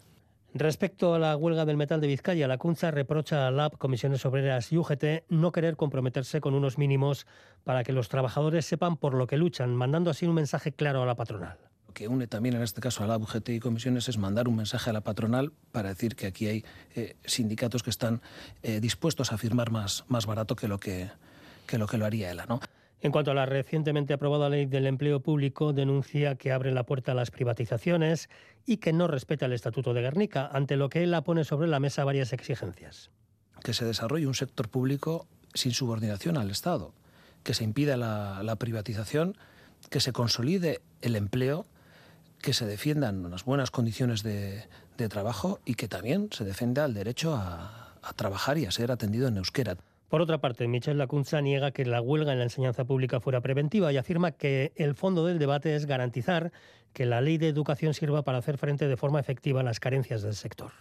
Respecto 0.56 1.14
a 1.14 1.20
la 1.20 1.38
huelga 1.38 1.64
del 1.66 1.78
metal 1.78 2.02
de 2.02 2.08
Vizcaya, 2.08 2.48
la 2.48 2.58
CUNCHA 2.58 2.90
reprocha 2.90 3.46
a 3.46 3.52
LAB, 3.52 3.78
Comisiones 3.78 4.26
Obreras 4.26 4.72
y 4.72 4.78
UGT 4.78 5.30
no 5.30 5.52
querer 5.52 5.76
comprometerse 5.76 6.42
con 6.42 6.56
unos 6.56 6.80
mínimos 6.80 7.28
para 7.64 7.84
que 7.84 7.94
los 7.94 8.10
trabajadores 8.10 8.66
sepan 8.66 8.98
por 8.98 9.14
lo 9.14 9.28
que 9.28 9.38
luchan, 9.38 9.76
mandando 9.76 10.10
así 10.10 10.26
un 10.26 10.34
mensaje 10.34 10.72
claro 10.72 11.04
a 11.04 11.06
la 11.06 11.14
patronal. 11.14 11.69
Lo 11.90 11.94
que 11.96 12.08
une 12.08 12.28
también 12.28 12.56
en 12.56 12.62
este 12.62 12.82
caso 12.82 13.04
a 13.04 13.08
la 13.08 13.18
UGT 13.18 13.50
y 13.50 13.60
comisiones 13.60 14.08
es 14.10 14.20
mandar 14.20 14.48
un 14.48 14.56
mensaje 14.56 14.92
a 14.92 14.94
la 14.94 15.02
patronal 15.02 15.52
para 15.72 15.90
decir 15.90 16.16
que 16.16 16.28
aquí 16.28 16.46
hay 16.46 16.64
eh, 16.96 17.16
sindicatos 17.26 17.82
que 17.82 17.90
están 17.90 18.22
eh, 18.62 18.80
dispuestos 18.80 19.32
a 19.32 19.40
firmar 19.40 19.72
más, 19.72 20.06
más 20.08 20.28
barato 20.28 20.56
que 20.56 20.68
lo 20.68 20.80
que, 20.80 21.10
que 21.66 21.80
lo 21.80 21.88
que 21.88 21.98
lo 21.98 22.06
haría 22.06 22.30
ELA. 22.30 22.46
¿no? 22.46 22.60
En 23.02 23.12
cuanto 23.12 23.32
a 23.32 23.34
la 23.34 23.48
recientemente 23.48 24.14
aprobada 24.14 24.50
ley 24.50 24.68
del 24.68 24.86
empleo 24.86 25.22
público, 25.22 25.74
denuncia 25.74 26.36
que 26.36 26.52
abre 26.52 26.72
la 26.72 26.84
puerta 26.84 27.14
a 27.14 27.16
las 27.16 27.32
privatizaciones 27.32 28.30
y 28.68 28.78
que 28.78 28.94
no 28.94 29.08
respeta 29.08 29.48
el 29.48 29.54
Estatuto 29.54 29.96
de 29.96 30.02
Guernica, 30.02 30.48
ante 30.54 30.78
lo 30.78 30.90
que 30.90 31.02
él 31.02 31.10
la 31.10 31.24
pone 31.24 31.44
sobre 31.44 31.68
la 31.68 31.80
mesa 31.80 32.04
varias 32.04 32.34
exigencias. 32.34 33.10
Que 33.64 33.74
se 33.74 33.84
desarrolle 33.84 34.28
un 34.28 34.36
sector 34.36 34.70
público 34.70 35.26
sin 35.56 35.72
subordinación 35.72 36.38
al 36.38 36.52
Estado, 36.52 36.94
que 37.42 37.56
se 37.56 37.64
impida 37.64 37.98
la, 37.98 38.44
la 38.44 38.58
privatización, 38.58 39.36
que 39.90 40.02
se 40.02 40.14
consolide 40.14 40.82
el 41.02 41.16
empleo, 41.16 41.66
que 42.42 42.54
se 42.54 42.66
defiendan 42.66 43.26
unas 43.26 43.46
buenas 43.46 43.72
condiciones 43.72 44.24
de, 44.24 44.68
trabajo 45.10 45.60
y 45.64 45.76
que 45.76 45.88
también 45.88 46.28
se 46.32 46.44
defienda 46.44 46.84
el 46.84 46.94
derecho 46.94 47.34
a, 47.34 47.96
a 48.02 48.14
trabajar 48.14 48.58
y 48.58 48.66
a 48.66 48.72
ser 48.72 48.92
atendido 48.92 49.30
en 49.30 49.38
euskera. 49.38 49.78
Por 50.10 50.22
otra 50.22 50.40
parte, 50.40 50.68
Michel 50.68 50.98
Lacunza 50.98 51.40
niega 51.40 51.72
que 51.72 51.86
la 51.86 52.02
huelga 52.02 52.34
en 52.34 52.40
la 52.40 52.46
enseñanza 52.46 52.84
pública 52.84 53.20
fuera 53.20 53.42
preventiva 53.42 53.94
y 53.94 53.98
afirma 53.98 54.32
que 54.32 54.74
el 54.76 54.96
fondo 54.96 55.26
del 55.26 55.40
debate 55.40 55.76
es 55.76 55.86
garantizar 55.86 56.52
que 56.94 57.06
la 57.06 57.22
ley 57.22 57.38
de 57.38 57.48
educación 57.48 57.94
sirva 57.94 58.24
para 58.24 58.40
hacer 58.40 58.58
frente 58.58 58.88
de 58.88 58.98
forma 58.98 59.20
efectiva 59.20 59.62
a 59.62 59.64
las 59.64 59.80
carencias 59.80 60.22
del 60.24 60.34
sector. 60.34 60.72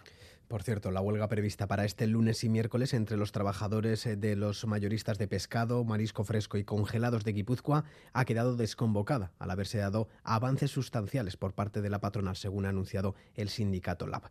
Por 0.48 0.62
cierto, 0.62 0.90
la 0.90 1.02
huelga 1.02 1.28
prevista 1.28 1.66
para 1.66 1.84
este 1.84 2.06
lunes 2.06 2.42
y 2.42 2.48
miércoles 2.48 2.94
entre 2.94 3.18
los 3.18 3.32
trabajadores 3.32 4.06
eh, 4.06 4.16
de 4.16 4.34
los 4.34 4.66
mayoristas 4.66 5.18
de 5.18 5.28
pescado, 5.28 5.84
marisco 5.84 6.24
fresco 6.24 6.56
y 6.56 6.64
congelados 6.64 7.22
de 7.22 7.34
Guipúzcoa 7.34 7.84
ha 8.14 8.24
quedado 8.24 8.56
desconvocada 8.56 9.30
al 9.38 9.50
haberse 9.50 9.76
dado 9.76 10.08
avances 10.24 10.70
sustanciales 10.70 11.36
por 11.36 11.52
parte 11.52 11.82
de 11.82 11.90
la 11.90 12.00
patronal, 12.00 12.34
según 12.34 12.64
ha 12.64 12.70
anunciado 12.70 13.14
el 13.34 13.50
sindicato 13.50 14.06
LAB. 14.06 14.22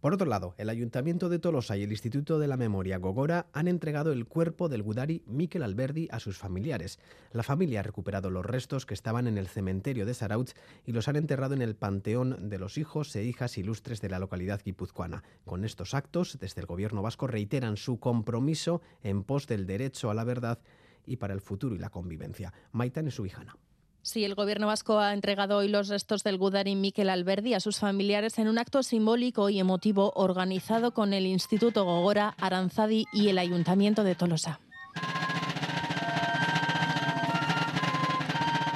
Por 0.00 0.12
otro 0.12 0.26
lado, 0.26 0.54
el 0.58 0.68
Ayuntamiento 0.68 1.30
de 1.30 1.38
Tolosa 1.38 1.76
y 1.76 1.82
el 1.82 1.90
Instituto 1.90 2.38
de 2.38 2.46
la 2.46 2.58
Memoria 2.58 2.98
Gogora 2.98 3.46
han 3.54 3.66
entregado 3.66 4.12
el 4.12 4.26
cuerpo 4.26 4.68
del 4.68 4.82
Gudari 4.82 5.22
Miquel 5.26 5.62
Alberdi 5.62 6.08
a 6.10 6.20
sus 6.20 6.36
familiares. 6.36 6.98
La 7.32 7.42
familia 7.42 7.80
ha 7.80 7.82
recuperado 7.82 8.30
los 8.30 8.44
restos 8.44 8.84
que 8.84 8.92
estaban 8.92 9.26
en 9.26 9.38
el 9.38 9.48
cementerio 9.48 10.04
de 10.04 10.12
Sarautz 10.12 10.54
y 10.84 10.92
los 10.92 11.08
han 11.08 11.16
enterrado 11.16 11.54
en 11.54 11.62
el 11.62 11.76
panteón 11.76 12.50
de 12.50 12.58
los 12.58 12.76
hijos 12.76 13.16
e 13.16 13.24
hijas 13.24 13.56
ilustres 13.56 14.02
de 14.02 14.10
la 14.10 14.18
localidad 14.18 14.60
guipuzcoana. 14.62 15.24
Con 15.46 15.64
estos 15.64 15.94
actos, 15.94 16.38
desde 16.38 16.60
el 16.60 16.66
Gobierno 16.66 17.00
vasco 17.00 17.26
reiteran 17.26 17.78
su 17.78 17.98
compromiso 17.98 18.82
en 19.02 19.24
pos 19.24 19.46
del 19.46 19.66
derecho 19.66 20.10
a 20.10 20.14
la 20.14 20.24
verdad 20.24 20.58
y 21.06 21.16
para 21.16 21.32
el 21.32 21.40
futuro 21.40 21.74
y 21.74 21.78
la 21.78 21.90
convivencia. 21.90 22.52
Maitan 22.70 23.08
es 23.08 23.14
su 23.14 23.24
hijana. 23.24 23.56
Sí, 24.06 24.24
el 24.24 24.36
Gobierno 24.36 24.68
vasco 24.68 25.00
ha 25.00 25.12
entregado 25.12 25.56
hoy 25.56 25.66
los 25.66 25.88
restos 25.88 26.22
del 26.22 26.38
Gudarín 26.38 26.80
Miquel 26.80 27.10
Alberdi 27.10 27.54
a 27.54 27.60
sus 27.60 27.80
familiares 27.80 28.38
en 28.38 28.46
un 28.46 28.56
acto 28.56 28.84
simbólico 28.84 29.50
y 29.50 29.58
emotivo 29.58 30.12
organizado 30.14 30.94
con 30.94 31.12
el 31.12 31.26
Instituto 31.26 31.84
Gogora, 31.84 32.32
Aranzadi 32.38 33.06
y 33.12 33.30
el 33.30 33.38
Ayuntamiento 33.38 34.04
de 34.04 34.14
Tolosa. 34.14 34.60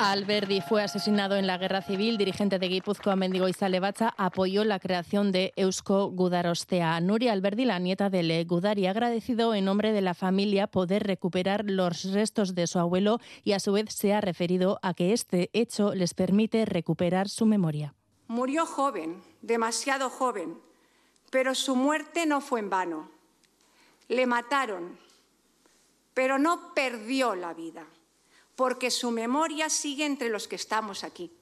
Alberdi 0.02 0.62
fue 0.62 0.83
asesinado 0.83 1.37
en 1.37 1.47
la 1.47 1.59
guerra 1.59 1.83
civil. 1.83 2.16
Dirigente 2.16 2.59
de 2.59 2.69
Guipúzcoa, 2.69 3.16
Mendigo 3.16 3.49
y 3.49 3.52
Salebacha, 3.52 4.14
apoyó 4.16 4.64
la 4.64 4.80
creación 4.80 5.30
de 5.30 5.52
Eusko 5.57 6.11
Gudarostea. 6.11 6.99
Nuria 7.00 7.33
Alberdi, 7.35 7.66
la 7.66 7.78
nieta 7.78 8.09
del 8.09 8.47
Gudari, 8.47 8.87
ha 8.87 8.92
agradecido 8.92 9.54
en 9.54 9.66
nombre 9.66 9.92
de 9.92 10.00
la 10.00 10.14
familia 10.14 10.69
poder 10.69 11.02
recuperar 11.02 11.66
los 11.66 12.04
restos 12.12 12.54
de 12.54 12.66
su 12.66 12.78
abuelo 12.78 13.19
y 13.45 13.52
a 13.52 13.61
su 13.61 13.73
vez 13.73 13.92
se 13.95 14.14
ha 14.14 14.23
referido 14.23 14.78
a 14.83 14.95
que 14.95 15.12
este 15.12 15.50
hecho 15.52 15.95
les 15.95 16.14
permite 16.14 16.64
recuperar 16.64 17.28
su 17.28 17.45
memoria. 17.45 17.95
Murió 18.26 18.64
joven, 18.64 19.23
demasiado 19.42 20.09
joven, 20.09 20.57
pero 21.30 21.54
su 21.54 21.76
muerte 21.76 22.25
no 22.25 22.40
fue 22.40 22.61
en 22.61 22.71
vano. 22.71 23.11
Le 24.09 24.25
mataron, 24.25 24.99
pero 26.14 26.38
no 26.38 26.73
perdió 26.75 27.35
la 27.35 27.52
vida 27.52 27.85
porque 28.61 28.90
su 28.90 29.11
memoria 29.11 29.71
sigue 29.71 30.05
entre 30.05 30.29
los 30.29 30.47
que 30.47 30.57
estamos 30.57 31.02
aquí. 31.02 31.33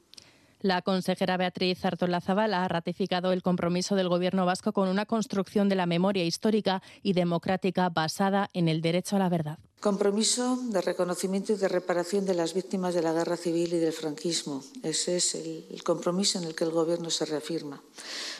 La 0.60 0.82
consejera 0.82 1.36
Beatriz 1.36 1.84
Artola 1.84 2.20
Zavala 2.20 2.62
ha 2.62 2.68
ratificado 2.68 3.32
el 3.32 3.42
compromiso 3.42 3.96
del 3.96 4.08
Gobierno 4.08 4.46
vasco 4.46 4.72
con 4.72 4.88
una 4.88 5.04
construcción 5.04 5.68
de 5.68 5.74
la 5.74 5.86
memoria 5.86 6.24
histórica 6.24 6.80
y 7.02 7.14
democrática 7.14 7.88
basada 7.88 8.50
en 8.52 8.68
el 8.68 8.80
derecho 8.82 9.16
a 9.16 9.18
la 9.18 9.28
verdad. 9.28 9.58
Compromiso 9.80 10.60
de 10.70 10.80
reconocimiento 10.80 11.52
y 11.52 11.56
de 11.56 11.66
reparación 11.66 12.24
de 12.24 12.34
las 12.34 12.54
víctimas 12.54 12.94
de 12.94 13.02
la 13.02 13.12
guerra 13.12 13.36
civil 13.36 13.74
y 13.74 13.78
del 13.78 13.92
franquismo. 13.92 14.62
Ese 14.84 15.16
es 15.16 15.34
el 15.34 15.82
compromiso 15.82 16.38
en 16.38 16.44
el 16.44 16.54
que 16.54 16.62
el 16.62 16.70
Gobierno 16.70 17.10
se 17.10 17.24
reafirma. 17.24 17.82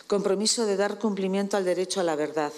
Compromiso 0.06 0.66
de 0.66 0.76
dar 0.76 1.00
cumplimiento 1.00 1.56
al 1.56 1.64
derecho 1.64 1.99
a 1.99 2.04
la 2.04 2.14
verdad, 2.14 2.52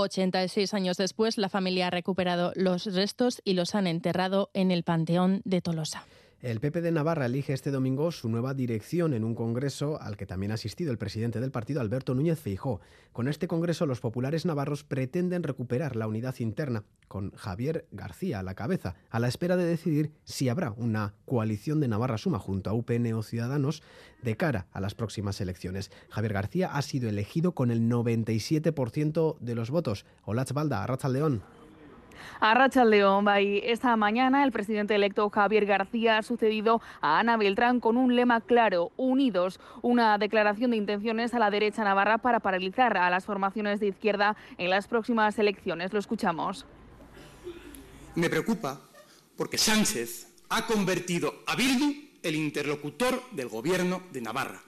86 0.00 0.74
años 0.74 0.96
después, 0.96 1.38
la 1.38 1.48
familia 1.48 1.88
ha 1.88 1.90
recuperado 1.90 2.52
los 2.54 2.86
restos 2.94 3.40
y 3.44 3.54
los 3.54 3.74
han 3.74 3.86
enterrado 3.86 4.50
en 4.54 4.70
el 4.70 4.82
Panteón 4.82 5.42
de 5.44 5.60
Tolosa. 5.60 6.04
El 6.42 6.60
PP 6.60 6.82
de 6.82 6.92
Navarra 6.92 7.24
elige 7.24 7.54
este 7.54 7.70
domingo 7.70 8.12
su 8.12 8.28
nueva 8.28 8.52
dirección 8.52 9.14
en 9.14 9.24
un 9.24 9.34
congreso 9.34 9.98
al 10.02 10.18
que 10.18 10.26
también 10.26 10.52
ha 10.52 10.56
asistido 10.56 10.92
el 10.92 10.98
presidente 10.98 11.40
del 11.40 11.50
partido, 11.50 11.80
Alberto 11.80 12.14
Núñez 12.14 12.38
Feijó. 12.38 12.82
Con 13.14 13.26
este 13.26 13.48
congreso, 13.48 13.86
los 13.86 14.00
populares 14.00 14.44
navarros 14.44 14.84
pretenden 14.84 15.42
recuperar 15.42 15.96
la 15.96 16.06
unidad 16.06 16.34
interna, 16.40 16.84
con 17.08 17.30
Javier 17.32 17.86
García 17.90 18.40
a 18.40 18.42
la 18.42 18.54
cabeza, 18.54 18.96
a 19.08 19.18
la 19.18 19.28
espera 19.28 19.56
de 19.56 19.64
decidir 19.64 20.12
si 20.24 20.50
habrá 20.50 20.72
una 20.72 21.14
coalición 21.24 21.80
de 21.80 21.88
Navarra 21.88 22.18
Suma 22.18 22.38
junto 22.38 22.68
a 22.68 22.74
UPN 22.74 23.14
o 23.14 23.22
Ciudadanos 23.22 23.82
de 24.22 24.36
cara 24.36 24.66
a 24.72 24.80
las 24.82 24.94
próximas 24.94 25.40
elecciones. 25.40 25.90
Javier 26.10 26.34
García 26.34 26.68
ha 26.74 26.82
sido 26.82 27.08
elegido 27.08 27.52
con 27.52 27.70
el 27.70 27.88
97% 27.88 29.38
de 29.38 29.54
los 29.54 29.70
votos. 29.70 30.04
Olaz 30.26 30.52
Balda, 30.52 30.86
León. 31.08 31.42
A 32.40 32.54
Rachel 32.54 32.90
León, 32.90 33.24
by 33.24 33.62
esta 33.64 33.96
mañana 33.96 34.44
el 34.44 34.52
presidente 34.52 34.94
electo 34.94 35.28
Javier 35.30 35.66
García 35.66 36.18
ha 36.18 36.22
sucedido 36.22 36.80
a 37.00 37.18
Ana 37.18 37.36
Beltrán 37.36 37.80
con 37.80 37.96
un 37.96 38.14
lema 38.14 38.40
claro, 38.40 38.92
unidos, 38.96 39.60
una 39.82 40.18
declaración 40.18 40.70
de 40.70 40.76
intenciones 40.76 41.34
a 41.34 41.38
la 41.38 41.50
derecha 41.50 41.84
navarra 41.84 42.18
para 42.18 42.40
paralizar 42.40 42.96
a 42.96 43.10
las 43.10 43.24
formaciones 43.24 43.80
de 43.80 43.88
izquierda 43.88 44.36
en 44.58 44.70
las 44.70 44.86
próximas 44.88 45.38
elecciones. 45.38 45.92
Lo 45.92 45.98
escuchamos. 45.98 46.66
Me 48.14 48.30
preocupa 48.30 48.80
porque 49.36 49.58
Sánchez 49.58 50.28
ha 50.48 50.66
convertido 50.66 51.34
a 51.46 51.56
Bildu 51.56 51.92
el 52.22 52.34
interlocutor 52.34 53.22
del 53.32 53.48
gobierno 53.48 54.02
de 54.12 54.20
Navarra. 54.20 54.62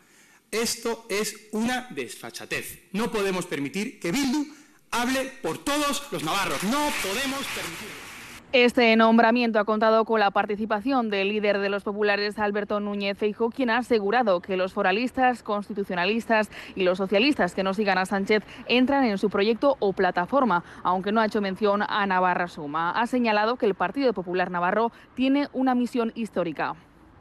Esto 0.51 1.07
es 1.09 1.49
una 1.53 1.89
desfachatez. 1.91 2.89
No 2.93 3.11
podemos 3.11 3.47
permitir 3.47 4.01
que 4.01 4.13
Bildu 4.13 4.47
hable 4.91 5.33
por 5.43 5.59
todos 5.59 6.07
los 6.11 6.25
navarros. 6.25 6.63
No 6.65 6.89
podemos 7.03 7.45
permitirlo. 7.47 8.09
Este 8.55 8.97
nombramiento 8.97 9.59
ha 9.59 9.67
contado 9.67 10.07
con 10.07 10.21
la 10.21 10.31
participación 10.31 11.11
del 11.11 11.29
líder 11.29 11.59
de 11.59 11.69
los 11.69 11.83
populares, 11.83 12.39
Alberto 12.39 12.81
Núñez 12.81 13.19
Feijo, 13.19 13.51
quien 13.51 13.69
ha 13.69 13.77
asegurado 13.77 14.41
que 14.41 14.57
los 14.57 14.73
foralistas, 14.73 15.43
constitucionalistas 15.43 16.49
y 16.75 16.85
los 16.85 16.97
socialistas 16.97 17.55
que 17.55 17.63
no 17.63 17.75
sigan 17.75 17.99
a 17.99 18.07
Sánchez 18.07 18.43
entran 18.67 19.05
en 19.05 19.19
su 19.19 19.29
proyecto 19.29 19.77
o 19.81 19.93
plataforma, 19.93 20.65
aunque 20.83 21.13
no 21.13 21.21
ha 21.21 21.27
hecho 21.27 21.43
mención 21.43 21.83
a 21.87 22.07
Navarra 22.07 22.49
Suma. 22.49 22.93
Ha 22.93 23.07
señalado 23.07 23.57
que 23.57 23.67
el 23.67 23.75
Partido 23.75 24.15
Popular 24.15 24.51
Navarro 24.51 24.93
tiene 25.15 25.49
una 25.53 25.75
misión 25.75 26.13
histórica. 26.15 26.75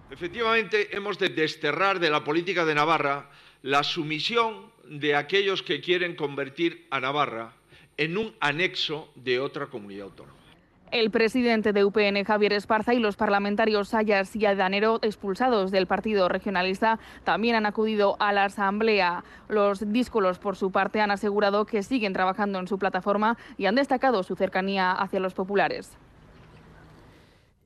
Efectivamente, 0.09 0.95
hemos 0.95 1.19
de 1.19 1.27
desterrar 1.27 1.99
de 1.99 2.09
la 2.09 2.23
política 2.23 2.63
de 2.63 2.73
Navarra 2.73 3.29
la 3.63 3.83
sumisión 3.83 4.71
de 4.85 5.17
aquellos 5.17 5.61
que 5.61 5.81
quieren 5.81 6.15
convertir 6.15 6.87
a 6.89 7.01
Navarra 7.01 7.56
en 7.97 8.17
un 8.17 8.33
anexo 8.39 9.09
de 9.15 9.39
otra 9.39 9.67
comunidad 9.67 10.05
autónoma. 10.05 10.37
El 10.89 11.11
presidente 11.11 11.73
de 11.73 11.83
UPN, 11.83 12.23
Javier 12.23 12.53
Esparza, 12.53 12.93
y 12.93 12.99
los 12.99 13.17
parlamentarios 13.17 13.89
Sayas 13.89 14.33
y 14.37 14.45
Adanero, 14.45 14.99
expulsados 15.01 15.69
del 15.69 15.85
Partido 15.85 16.29
Regionalista, 16.29 16.97
también 17.25 17.55
han 17.55 17.65
acudido 17.65 18.15
a 18.19 18.31
la 18.31 18.45
Asamblea. 18.45 19.25
Los 19.49 19.91
díscolos, 19.91 20.39
por 20.39 20.55
su 20.55 20.71
parte, 20.71 21.01
han 21.01 21.11
asegurado 21.11 21.65
que 21.65 21.83
siguen 21.83 22.13
trabajando 22.13 22.59
en 22.59 22.69
su 22.69 22.79
plataforma 22.79 23.37
y 23.57 23.65
han 23.65 23.75
destacado 23.75 24.23
su 24.23 24.37
cercanía 24.37 24.93
hacia 24.93 25.19
los 25.19 25.33
populares. 25.33 25.97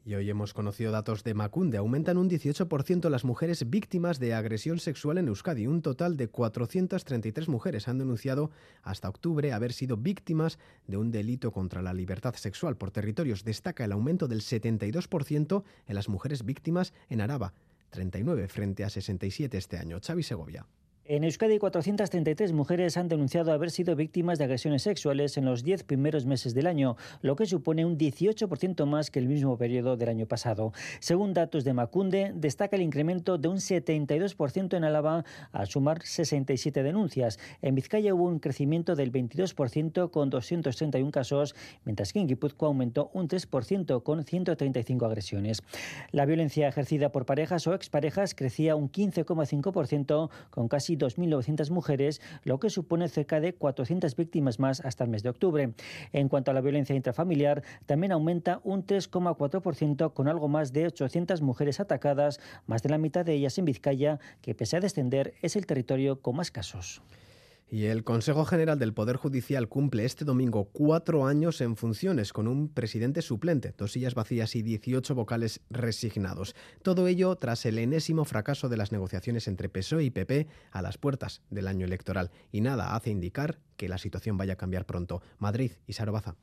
Y 0.03 0.15
hoy 0.15 0.27
hemos 0.31 0.55
conocido 0.55 0.91
datos 0.91 1.23
de 1.23 1.35
Macunde. 1.35 1.77
Aumentan 1.77 2.17
un 2.17 2.27
18% 2.27 3.07
las 3.09 3.23
mujeres 3.23 3.69
víctimas 3.69 4.17
de 4.17 4.33
agresión 4.33 4.79
sexual 4.79 5.19
en 5.19 5.27
Euskadi. 5.27 5.67
Un 5.67 5.83
total 5.83 6.17
de 6.17 6.27
433 6.27 7.47
mujeres 7.47 7.87
han 7.87 7.99
denunciado 7.99 8.49
hasta 8.81 9.09
octubre 9.09 9.53
haber 9.53 9.73
sido 9.73 9.97
víctimas 9.97 10.57
de 10.87 10.97
un 10.97 11.11
delito 11.11 11.51
contra 11.51 11.83
la 11.83 11.93
libertad 11.93 12.33
sexual 12.33 12.77
por 12.77 12.89
territorios. 12.89 13.43
Destaca 13.43 13.85
el 13.85 13.91
aumento 13.91 14.27
del 14.27 14.41
72% 14.41 15.63
en 15.85 15.95
las 15.95 16.09
mujeres 16.09 16.45
víctimas 16.45 16.93
en 17.09 17.21
Araba, 17.21 17.53
39 17.91 18.47
frente 18.47 18.83
a 18.83 18.89
67 18.89 19.55
este 19.55 19.77
año. 19.77 19.99
Xavi 20.01 20.23
Segovia. 20.23 20.65
En 21.05 21.23
Euskadi, 21.23 21.57
433 21.57 22.53
mujeres 22.53 22.95
han 22.95 23.07
denunciado 23.07 23.51
haber 23.51 23.71
sido 23.71 23.95
víctimas 23.95 24.37
de 24.37 24.43
agresiones 24.43 24.83
sexuales 24.83 25.35
en 25.35 25.45
los 25.45 25.63
10 25.63 25.83
primeros 25.83 26.27
meses 26.27 26.53
del 26.53 26.67
año, 26.67 26.95
lo 27.23 27.35
que 27.35 27.47
supone 27.47 27.85
un 27.85 27.97
18% 27.97 28.85
más 28.85 29.09
que 29.09 29.17
el 29.17 29.27
mismo 29.27 29.57
periodo 29.57 29.97
del 29.97 30.09
año 30.09 30.27
pasado. 30.27 30.73
Según 30.99 31.33
datos 31.33 31.63
de 31.63 31.73
Macunde, 31.73 32.33
destaca 32.35 32.75
el 32.75 32.83
incremento 32.83 33.39
de 33.39 33.47
un 33.47 33.57
72% 33.57 34.77
en 34.77 34.83
Álava, 34.83 35.25
al 35.51 35.67
sumar 35.67 36.03
67 36.03 36.83
denuncias. 36.83 37.39
En 37.63 37.73
Vizcaya 37.73 38.13
hubo 38.13 38.25
un 38.25 38.37
crecimiento 38.37 38.95
del 38.95 39.11
22% 39.11 40.11
con 40.11 40.29
231 40.29 41.11
casos, 41.11 41.55
mientras 41.83 42.13
que 42.13 42.19
en 42.19 42.27
Guipúzcoa 42.27 42.67
aumentó 42.67 43.09
un 43.13 43.27
3% 43.27 44.03
con 44.03 44.23
135 44.23 45.05
agresiones. 45.07 45.63
La 46.11 46.27
violencia 46.27 46.67
ejercida 46.67 47.11
por 47.11 47.25
parejas 47.25 47.65
o 47.65 47.73
exparejas 47.73 48.35
crecía 48.35 48.75
un 48.75 48.91
15,5% 48.91 50.29
con 50.51 50.67
casi 50.67 50.90
2.900 50.97 51.69
mujeres, 51.71 52.21
lo 52.43 52.59
que 52.59 52.69
supone 52.69 53.07
cerca 53.09 53.39
de 53.39 53.53
400 53.53 54.15
víctimas 54.15 54.59
más 54.59 54.79
hasta 54.81 55.03
el 55.03 55.09
mes 55.09 55.23
de 55.23 55.29
octubre. 55.29 55.73
En 56.13 56.29
cuanto 56.29 56.51
a 56.51 56.53
la 56.53 56.61
violencia 56.61 56.95
intrafamiliar, 56.95 57.63
también 57.85 58.11
aumenta 58.11 58.61
un 58.63 58.85
3,4% 58.85 60.13
con 60.13 60.27
algo 60.27 60.47
más 60.47 60.73
de 60.73 60.87
800 60.87 61.41
mujeres 61.41 61.79
atacadas, 61.79 62.39
más 62.65 62.83
de 62.83 62.89
la 62.89 62.97
mitad 62.97 63.25
de 63.25 63.33
ellas 63.33 63.57
en 63.57 63.65
Vizcaya, 63.65 64.19
que 64.41 64.55
pese 64.55 64.77
a 64.77 64.79
descender 64.79 65.33
es 65.41 65.55
el 65.55 65.65
territorio 65.65 66.21
con 66.21 66.35
más 66.35 66.51
casos. 66.51 67.01
Y 67.73 67.85
el 67.85 68.03
Consejo 68.03 68.43
General 68.43 68.77
del 68.77 68.93
Poder 68.93 69.15
Judicial 69.15 69.69
cumple 69.69 70.03
este 70.03 70.25
domingo 70.25 70.65
cuatro 70.73 71.25
años 71.25 71.61
en 71.61 71.77
funciones 71.77 72.33
con 72.33 72.49
un 72.49 72.67
presidente 72.67 73.21
suplente, 73.21 73.73
dos 73.77 73.93
sillas 73.93 74.13
vacías 74.13 74.57
y 74.57 74.61
18 74.61 75.15
vocales 75.15 75.61
resignados. 75.69 76.53
Todo 76.81 77.07
ello 77.07 77.37
tras 77.37 77.65
el 77.65 77.77
enésimo 77.77 78.25
fracaso 78.25 78.67
de 78.67 78.75
las 78.75 78.91
negociaciones 78.91 79.47
entre 79.47 79.69
PSOE 79.69 80.03
y 80.03 80.09
PP 80.09 80.47
a 80.71 80.81
las 80.81 80.97
puertas 80.97 81.43
del 81.49 81.67
año 81.67 81.85
electoral. 81.85 82.29
Y 82.51 82.59
nada 82.59 82.93
hace 82.93 83.09
indicar 83.09 83.57
que 83.77 83.87
la 83.87 83.97
situación 83.97 84.35
vaya 84.35 84.53
a 84.53 84.57
cambiar 84.57 84.85
pronto. 84.85 85.21
Madrid 85.39 85.71
y 85.87 85.93
Sarobaza. 85.93 86.35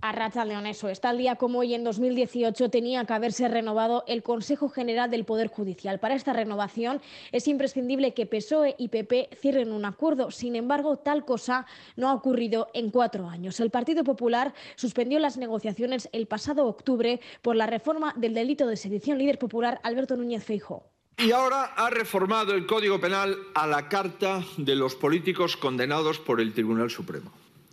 A 0.00 0.12
Racha 0.12 0.44
León, 0.44 0.66
eso. 0.66 0.88
Tal 1.00 1.18
día 1.18 1.36
como 1.36 1.60
hoy, 1.60 1.74
en 1.74 1.82
2018, 1.82 2.68
tenía 2.70 3.04
que 3.04 3.12
haberse 3.12 3.48
renovado 3.48 4.04
el 4.06 4.22
Consejo 4.22 4.68
General 4.68 5.10
del 5.10 5.24
Poder 5.24 5.48
Judicial. 5.48 5.98
Para 5.98 6.14
esta 6.14 6.32
renovación 6.32 7.00
es 7.32 7.48
imprescindible 7.48 8.12
que 8.12 8.26
PSOE 8.26 8.74
y 8.78 8.88
PP 8.88 9.30
cierren 9.40 9.72
un 9.72 9.84
acuerdo. 9.84 10.30
Sin 10.30 10.54
embargo, 10.54 10.98
tal 10.98 11.24
cosa 11.24 11.66
no 11.96 12.08
ha 12.08 12.14
ocurrido 12.14 12.68
en 12.74 12.90
cuatro 12.90 13.28
años. 13.28 13.58
El 13.58 13.70
Partido 13.70 14.04
Popular 14.04 14.54
suspendió 14.76 15.18
las 15.18 15.38
negociaciones 15.38 16.08
el 16.12 16.26
pasado 16.26 16.66
octubre 16.66 17.20
por 17.40 17.56
la 17.56 17.66
reforma 17.66 18.12
del 18.16 18.34
delito 18.34 18.66
de 18.66 18.76
sedición. 18.76 19.18
Líder 19.18 19.38
popular 19.38 19.80
Alberto 19.82 20.16
Núñez 20.16 20.44
Feijóo. 20.44 20.84
Y 21.18 21.32
ahora 21.32 21.72
ha 21.74 21.88
reformado 21.88 22.52
el 22.52 22.66
Código 22.66 23.00
Penal 23.00 23.36
a 23.54 23.66
la 23.66 23.88
carta 23.88 24.44
de 24.58 24.76
los 24.76 24.94
políticos 24.94 25.56
condenados 25.56 26.18
por 26.18 26.42
el 26.42 26.52
Tribunal 26.52 26.90
Supremo. 26.90 27.32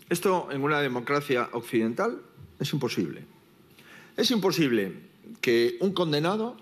Esto 0.09 0.49
en 0.51 0.63
una 0.63 0.81
democracia 0.81 1.49
occidental 1.53 2.21
es 2.59 2.71
imposible. 2.73 3.25
Es 4.17 4.29
imposible 4.31 4.93
que 5.41 5.77
un 5.79 5.93
condenado 5.93 6.57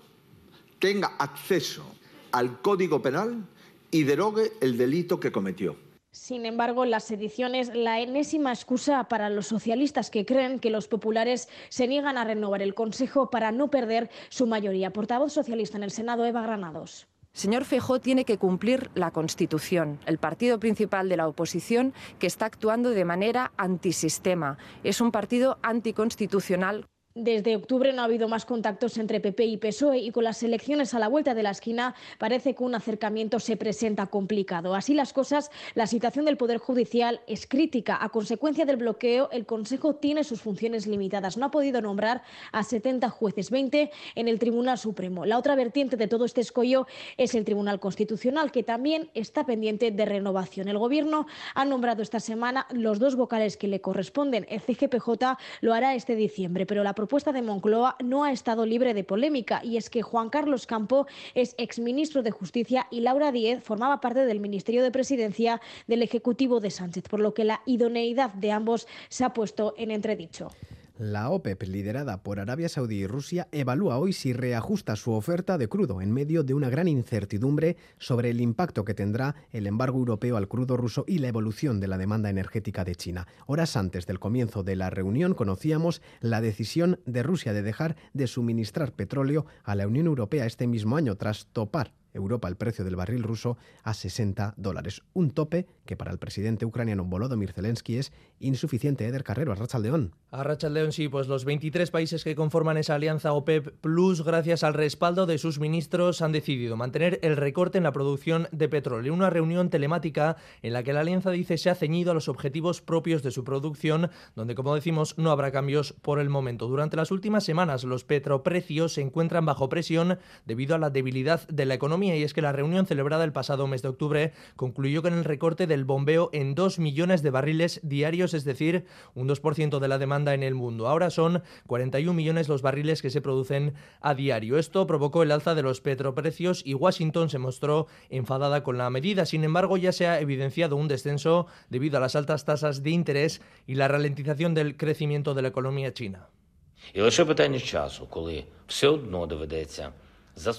tenga 0.78 1.16
acceso 1.18 1.84
al 2.32 2.60
Código 2.60 3.02
Penal 3.02 3.46
y 3.90 4.04
derogue 4.04 4.52
el 4.60 4.78
delito 4.78 5.20
que 5.20 5.30
cometió. 5.30 5.76
Sin 6.12 6.44
embargo, 6.44 6.84
la 6.84 7.00
sedición 7.00 7.54
es 7.54 7.74
la 7.74 8.00
enésima 8.00 8.52
excusa 8.52 9.04
para 9.04 9.30
los 9.30 9.46
socialistas 9.46 10.10
que 10.10 10.26
creen 10.26 10.58
que 10.58 10.70
los 10.70 10.86
populares 10.86 11.48
se 11.70 11.88
niegan 11.88 12.18
a 12.18 12.24
renovar 12.24 12.60
el 12.60 12.74
Consejo 12.74 13.30
para 13.30 13.50
no 13.50 13.70
perder 13.70 14.10
su 14.28 14.46
mayoría. 14.46 14.92
Portavoz 14.92 15.32
socialista 15.32 15.78
en 15.78 15.84
el 15.84 15.90
Senado, 15.90 16.26
Eva 16.26 16.42
Granados. 16.42 17.06
Señor 17.34 17.64
Feijóo 17.64 17.98
tiene 17.98 18.26
que 18.26 18.36
cumplir 18.36 18.90
la 18.94 19.10
Constitución, 19.10 19.98
el 20.04 20.18
partido 20.18 20.60
principal 20.60 21.08
de 21.08 21.16
la 21.16 21.26
oposición 21.26 21.94
que 22.18 22.26
está 22.26 22.44
actuando 22.44 22.90
de 22.90 23.06
manera 23.06 23.52
antisistema. 23.56 24.58
Es 24.84 25.00
un 25.00 25.12
partido 25.12 25.58
anticonstitucional 25.62 26.86
desde 27.14 27.56
octubre 27.56 27.92
no 27.92 28.02
ha 28.02 28.06
habido 28.06 28.26
más 28.26 28.46
contactos 28.46 28.96
entre 28.96 29.20
PP 29.20 29.44
y 29.44 29.56
PSOE 29.58 29.98
y 29.98 30.10
con 30.10 30.24
las 30.24 30.42
elecciones 30.42 30.94
a 30.94 30.98
la 30.98 31.08
vuelta 31.08 31.34
de 31.34 31.42
la 31.42 31.50
esquina 31.50 31.94
parece 32.18 32.54
que 32.54 32.64
un 32.64 32.74
acercamiento 32.74 33.38
se 33.38 33.56
presenta 33.56 34.06
complicado. 34.06 34.74
Así 34.74 34.94
las 34.94 35.12
cosas, 35.12 35.50
la 35.74 35.86
situación 35.86 36.24
del 36.24 36.38
Poder 36.38 36.58
Judicial 36.58 37.20
es 37.26 37.46
crítica. 37.46 37.98
A 38.00 38.08
consecuencia 38.08 38.64
del 38.64 38.76
bloqueo, 38.76 39.28
el 39.30 39.44
Consejo 39.44 39.96
tiene 39.96 40.24
sus 40.24 40.40
funciones 40.40 40.86
limitadas. 40.86 41.36
No 41.36 41.46
ha 41.46 41.50
podido 41.50 41.82
nombrar 41.82 42.22
a 42.50 42.62
70 42.62 43.10
jueces, 43.10 43.50
20 43.50 43.90
en 44.14 44.28
el 44.28 44.38
Tribunal 44.38 44.78
Supremo. 44.78 45.26
La 45.26 45.38
otra 45.38 45.54
vertiente 45.54 45.96
de 45.96 46.08
todo 46.08 46.24
este 46.24 46.40
escollo 46.40 46.86
es 47.18 47.34
el 47.34 47.44
Tribunal 47.44 47.78
Constitucional, 47.78 48.50
que 48.52 48.62
también 48.62 49.10
está 49.12 49.44
pendiente 49.44 49.90
de 49.90 50.04
renovación. 50.06 50.68
El 50.68 50.78
Gobierno 50.78 51.26
ha 51.54 51.64
nombrado 51.64 52.02
esta 52.02 52.20
semana 52.20 52.66
los 52.70 52.98
dos 52.98 53.16
vocales 53.16 53.56
que 53.56 53.68
le 53.68 53.80
corresponden. 53.80 54.46
El 54.48 54.60
CGPJ 54.60 55.36
lo 55.60 55.74
hará 55.74 55.94
este 55.94 56.16
diciembre, 56.16 56.64
pero 56.64 56.82
la 56.82 56.94
propuesta 57.02 57.32
de 57.32 57.42
Moncloa 57.42 57.96
no 57.98 58.22
ha 58.22 58.30
estado 58.30 58.64
libre 58.64 58.94
de 58.94 59.02
polémica 59.02 59.60
y 59.64 59.76
es 59.76 59.90
que 59.90 60.02
Juan 60.02 60.30
Carlos 60.30 60.68
Campo 60.68 61.08
es 61.34 61.56
exministro 61.58 62.22
de 62.22 62.30
Justicia 62.30 62.86
y 62.92 63.00
Laura 63.00 63.32
Díez 63.32 63.60
formaba 63.64 64.00
parte 64.00 64.24
del 64.24 64.38
Ministerio 64.38 64.84
de 64.84 64.92
Presidencia 64.92 65.60
del 65.88 66.02
Ejecutivo 66.02 66.60
de 66.60 66.70
Sánchez, 66.70 67.02
por 67.10 67.18
lo 67.18 67.34
que 67.34 67.42
la 67.42 67.60
idoneidad 67.66 68.32
de 68.34 68.52
ambos 68.52 68.86
se 69.08 69.24
ha 69.24 69.32
puesto 69.32 69.74
en 69.76 69.90
entredicho. 69.90 70.52
La 70.98 71.30
OPEP, 71.30 71.62
liderada 71.62 72.22
por 72.22 72.38
Arabia 72.38 72.68
Saudí 72.68 72.96
y 72.96 73.06
Rusia, 73.06 73.48
evalúa 73.50 73.96
hoy 73.96 74.12
si 74.12 74.34
reajusta 74.34 74.94
su 74.94 75.12
oferta 75.12 75.56
de 75.56 75.66
crudo 75.66 76.02
en 76.02 76.12
medio 76.12 76.44
de 76.44 76.52
una 76.52 76.68
gran 76.68 76.86
incertidumbre 76.86 77.78
sobre 77.98 78.28
el 78.28 78.42
impacto 78.42 78.84
que 78.84 78.92
tendrá 78.92 79.34
el 79.52 79.66
embargo 79.66 79.98
europeo 79.98 80.36
al 80.36 80.48
crudo 80.48 80.76
ruso 80.76 81.04
y 81.08 81.18
la 81.18 81.28
evolución 81.28 81.80
de 81.80 81.88
la 81.88 81.96
demanda 81.96 82.28
energética 82.28 82.84
de 82.84 82.94
China. 82.94 83.26
Horas 83.46 83.76
antes 83.76 84.04
del 84.06 84.20
comienzo 84.20 84.64
de 84.64 84.76
la 84.76 84.90
reunión 84.90 85.32
conocíamos 85.32 86.02
la 86.20 86.42
decisión 86.42 87.00
de 87.06 87.22
Rusia 87.22 87.54
de 87.54 87.62
dejar 87.62 87.96
de 88.12 88.26
suministrar 88.26 88.92
petróleo 88.92 89.46
a 89.64 89.74
la 89.74 89.86
Unión 89.86 90.06
Europea 90.06 90.44
este 90.44 90.66
mismo 90.66 90.96
año 90.96 91.16
tras 91.16 91.46
topar 91.46 91.94
Europa 92.12 92.48
el 92.48 92.56
precio 92.56 92.84
del 92.84 92.96
barril 92.96 93.22
ruso 93.22 93.56
a 93.82 93.94
60 93.94 94.54
dólares. 94.56 95.02
Un 95.14 95.30
tope 95.30 95.66
que 95.84 95.96
para 95.96 96.12
el 96.12 96.18
presidente 96.18 96.66
ucraniano 96.66 97.04
Volodymyr 97.04 97.52
Zelensky 97.52 97.96
es 97.96 98.12
insuficiente. 98.38 99.06
Eder 99.06 99.24
Carrero, 99.24 99.52
Arrachaldeón. 99.52 100.14
Arrachaldeón, 100.30 100.92
sí, 100.92 101.08
pues 101.08 101.28
los 101.28 101.44
23 101.44 101.90
países 101.90 102.24
que 102.24 102.34
conforman 102.34 102.76
esa 102.76 102.94
alianza 102.94 103.32
OPEP 103.32 103.80
Plus, 103.80 104.22
gracias 104.24 104.62
al 104.64 104.74
respaldo 104.74 105.26
de 105.26 105.38
sus 105.38 105.58
ministros, 105.58 106.22
han 106.22 106.32
decidido 106.32 106.76
mantener 106.76 107.18
el 107.22 107.36
recorte 107.36 107.78
en 107.78 107.84
la 107.84 107.92
producción 107.92 108.48
de 108.52 108.68
petróleo. 108.68 109.14
Una 109.14 109.30
reunión 109.30 109.70
telemática 109.70 110.36
en 110.62 110.72
la 110.72 110.82
que 110.82 110.92
la 110.92 111.00
alianza 111.00 111.30
dice 111.30 111.58
se 111.58 111.70
ha 111.70 111.74
ceñido 111.74 112.10
a 112.10 112.14
los 112.14 112.28
objetivos 112.28 112.80
propios 112.80 113.22
de 113.22 113.30
su 113.30 113.44
producción, 113.44 114.10
donde, 114.34 114.54
como 114.54 114.74
decimos, 114.74 115.16
no 115.18 115.30
habrá 115.30 115.52
cambios 115.52 115.94
por 116.02 116.18
el 116.18 116.28
momento. 116.28 116.66
Durante 116.66 116.96
las 116.96 117.10
últimas 117.10 117.44
semanas, 117.44 117.84
los 117.84 118.04
petroprecios 118.04 118.94
se 118.94 119.02
encuentran 119.02 119.44
bajo 119.46 119.68
presión 119.68 120.18
debido 120.46 120.74
a 120.74 120.78
la 120.78 120.90
debilidad 120.90 121.46
de 121.48 121.66
la 121.66 121.74
economía 121.74 122.01
y 122.02 122.22
es 122.22 122.34
que 122.34 122.42
la 122.42 122.52
reunión 122.52 122.86
celebrada 122.86 123.22
el 123.24 123.32
pasado 123.32 123.66
mes 123.66 123.82
de 123.82 123.88
octubre 123.88 124.32
concluyó 124.56 125.02
con 125.02 125.14
el 125.14 125.24
recorte 125.24 125.66
del 125.66 125.84
bombeo 125.84 126.30
en 126.32 126.54
2 126.54 126.80
millones 126.80 127.22
de 127.22 127.30
barriles 127.30 127.80
diarios, 127.84 128.34
es 128.34 128.44
decir, 128.44 128.84
un 129.14 129.28
2% 129.28 129.78
de 129.78 129.88
la 129.88 129.98
demanda 129.98 130.34
en 130.34 130.42
el 130.42 130.54
mundo. 130.54 130.88
Ahora 130.88 131.10
son 131.10 131.42
41 131.68 132.12
millones 132.12 132.48
los 132.48 132.62
barriles 132.62 133.02
que 133.02 133.10
se 133.10 133.20
producen 133.20 133.74
a 134.00 134.14
diario. 134.14 134.58
Esto 134.58 134.86
provocó 134.86 135.22
el 135.22 135.30
alza 135.30 135.54
de 135.54 135.62
los 135.62 135.80
petroprecios 135.80 136.62
y 136.66 136.74
Washington 136.74 137.30
se 137.30 137.38
mostró 137.38 137.86
enfadada 138.10 138.64
con 138.64 138.78
la 138.78 138.90
medida. 138.90 139.24
Sin 139.24 139.44
embargo, 139.44 139.76
ya 139.76 139.92
se 139.92 140.08
ha 140.08 140.20
evidenciado 140.20 140.76
un 140.76 140.88
descenso 140.88 141.46
debido 141.70 141.98
a 141.98 142.00
las 142.00 142.16
altas 142.16 142.44
tasas 142.44 142.82
de 142.82 142.90
interés 142.90 143.40
y 143.66 143.76
la 143.76 143.88
ralentización 143.88 144.54
del 144.54 144.76
crecimiento 144.76 145.34
de 145.34 145.42
la 145.42 145.48
economía 145.48 145.94
china. 145.94 146.28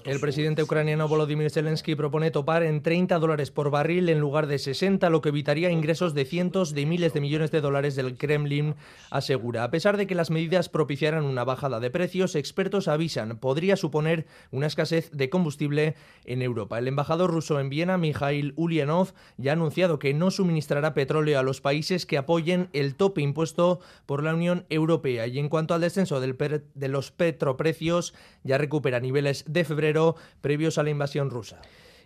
El 0.05 0.19
presidente 0.19 0.61
ucraniano 0.61 1.07
Volodymyr 1.07 1.49
Zelensky 1.49 1.95
propone 1.95 2.29
topar 2.29 2.61
en 2.61 2.83
30 2.83 3.17
dólares 3.17 3.49
por 3.49 3.71
barril 3.71 4.07
en 4.07 4.19
lugar 4.19 4.45
de 4.45 4.59
60, 4.59 5.09
lo 5.09 5.21
que 5.21 5.29
evitaría 5.29 5.71
ingresos 5.71 6.13
de 6.13 6.25
cientos 6.25 6.73
de 6.73 6.85
miles 6.85 7.13
de 7.13 7.21
millones 7.21 7.49
de 7.49 7.59
dólares 7.59 7.95
del 7.95 8.15
Kremlin, 8.15 8.75
asegura. 9.09 9.63
A 9.63 9.71
pesar 9.71 9.97
de 9.97 10.05
que 10.05 10.13
las 10.13 10.29
medidas 10.29 10.69
propiciaran 10.69 11.25
una 11.25 11.43
bajada 11.43 11.79
de 11.79 11.89
precios, 11.89 12.35
expertos 12.35 12.87
avisan 12.87 13.39
podría 13.39 13.75
suponer 13.75 14.27
una 14.51 14.67
escasez 14.67 15.09
de 15.11 15.29
combustible 15.31 15.95
en 16.23 16.43
Europa. 16.43 16.77
El 16.77 16.87
embajador 16.87 17.31
ruso 17.31 17.59
en 17.59 17.69
Viena, 17.69 17.97
Mikhail 17.97 18.53
Ulyanov, 18.55 19.13
ya 19.37 19.51
ha 19.51 19.53
anunciado 19.53 19.97
que 19.97 20.13
no 20.13 20.29
suministrará 20.29 20.93
petróleo 20.93 21.39
a 21.39 21.43
los 21.43 21.61
países 21.61 22.05
que 22.05 22.19
apoyen 22.19 22.69
el 22.73 22.95
tope 22.95 23.21
impuesto 23.21 23.79
por 24.05 24.23
la 24.23 24.35
Unión 24.35 24.65
Europea. 24.69 25.25
Y 25.25 25.39
en 25.39 25.49
cuanto 25.49 25.73
al 25.73 25.81
descenso 25.81 26.21
de 26.21 26.87
los 26.87 27.11
petroprecios, 27.11 28.13
ya 28.43 28.59
recupera 28.59 28.99
niveles 28.99 29.45
de 29.47 29.62
febrero 29.65 30.15
previos 30.41 30.77
a 30.77 30.83
la 30.83 30.89
invasión 30.89 31.29
rusa. 31.29 31.61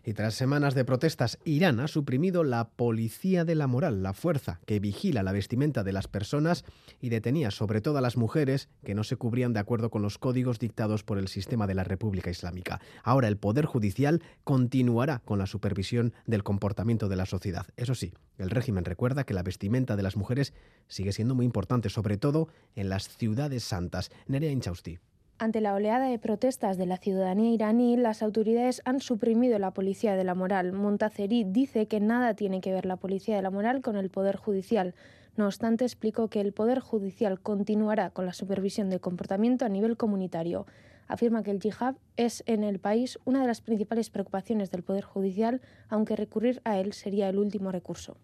Y 0.07 0.13
tras 0.13 0.35
semanas 0.35 0.73
de 0.73 0.85
protestas, 0.85 1.37
Irán 1.43 1.81
ha 1.81 1.89
suprimido 1.89 2.45
la 2.45 2.69
policía 2.69 3.43
de 3.43 3.55
la 3.55 3.67
moral, 3.67 4.03
la 4.03 4.13
fuerza 4.13 4.61
que 4.65 4.79
vigila 4.79 5.21
la 5.21 5.33
vestimenta 5.33 5.83
de 5.83 5.91
las 5.91 6.07
personas 6.07 6.63
y 7.01 7.09
detenía 7.09 7.51
sobre 7.51 7.81
todo 7.81 7.97
a 7.97 8.01
las 8.01 8.15
mujeres 8.15 8.69
que 8.85 8.95
no 8.95 9.03
se 9.03 9.17
cubrían 9.17 9.51
de 9.51 9.59
acuerdo 9.59 9.89
con 9.89 10.01
los 10.01 10.17
códigos 10.17 10.59
dictados 10.59 11.03
por 11.03 11.17
el 11.17 11.27
sistema 11.27 11.67
de 11.67 11.75
la 11.75 11.83
República 11.83 12.29
Islámica. 12.29 12.79
Ahora 13.03 13.27
el 13.27 13.35
Poder 13.35 13.65
Judicial 13.65 14.23
continuará 14.45 15.19
con 15.25 15.39
la 15.39 15.45
supervisión 15.45 16.13
del 16.25 16.41
comportamiento 16.41 17.09
de 17.09 17.17
la 17.17 17.25
sociedad. 17.25 17.67
Eso 17.75 17.93
sí, 17.93 18.13
el 18.37 18.49
régimen 18.49 18.85
recuerda 18.85 19.25
que 19.25 19.33
la 19.33 19.43
vestimenta 19.43 19.97
de 19.97 20.03
las 20.03 20.15
mujeres 20.15 20.53
sigue 20.87 21.11
siendo 21.11 21.35
muy 21.35 21.43
importante, 21.43 21.89
sobre 21.89 22.15
todo 22.15 22.47
en 22.75 22.87
las 22.87 23.09
ciudades 23.09 23.65
santas. 23.65 24.09
Nerea 24.25 24.51
Inchausti. 24.51 24.99
Ante 25.39 25.61
la 25.61 25.75
oleada 25.75 26.07
de 26.07 26.17
protestas 26.17 26.79
de 26.79 26.87
la 26.87 26.97
ciudadanía 26.97 27.51
iraní, 27.51 27.95
las 27.95 28.23
autoridades 28.23 28.81
han 28.85 28.99
suprimido 28.99 29.59
la 29.59 29.69
policía 29.69 30.15
de 30.15 30.23
la 30.23 30.33
moral. 30.33 30.73
Montazeri 30.73 31.43
dice 31.43 31.85
que 31.85 31.99
nada 31.99 32.33
tiene 32.33 32.59
que 32.59 32.71
ver 32.71 32.87
la 32.87 32.95
policía 32.95 33.35
de 33.35 33.43
la 33.43 33.51
moral 33.51 33.81
con 33.81 33.97
el 33.97 34.09
Poder 34.09 34.35
Judicial. 34.35 34.95
No 35.35 35.45
obstante, 35.45 35.85
explicó 35.85 36.27
que 36.27 36.41
el 36.41 36.53
Poder 36.53 36.79
Judicial 36.79 37.39
continuará 37.39 38.09
con 38.09 38.25
la 38.25 38.33
supervisión 38.33 38.89
de 38.89 38.99
comportamiento 38.99 39.63
a 39.63 39.69
nivel 39.69 39.95
comunitario. 39.95 40.65
Afirma 41.07 41.43
que 41.43 41.51
el 41.51 41.59
yihad 41.59 41.97
es 42.15 42.41
en 42.47 42.63
el 42.63 42.79
país 42.79 43.19
una 43.23 43.41
de 43.41 43.47
las 43.47 43.61
principales 43.61 44.09
preocupaciones 44.09 44.71
del 44.71 44.81
Poder 44.81 45.03
Judicial, 45.03 45.61
aunque 45.87 46.15
recurrir 46.15 46.61
a 46.63 46.79
él 46.79 46.93
sería 46.93 47.29
el 47.29 47.37
último 47.37 47.71
recurso. 47.71 48.17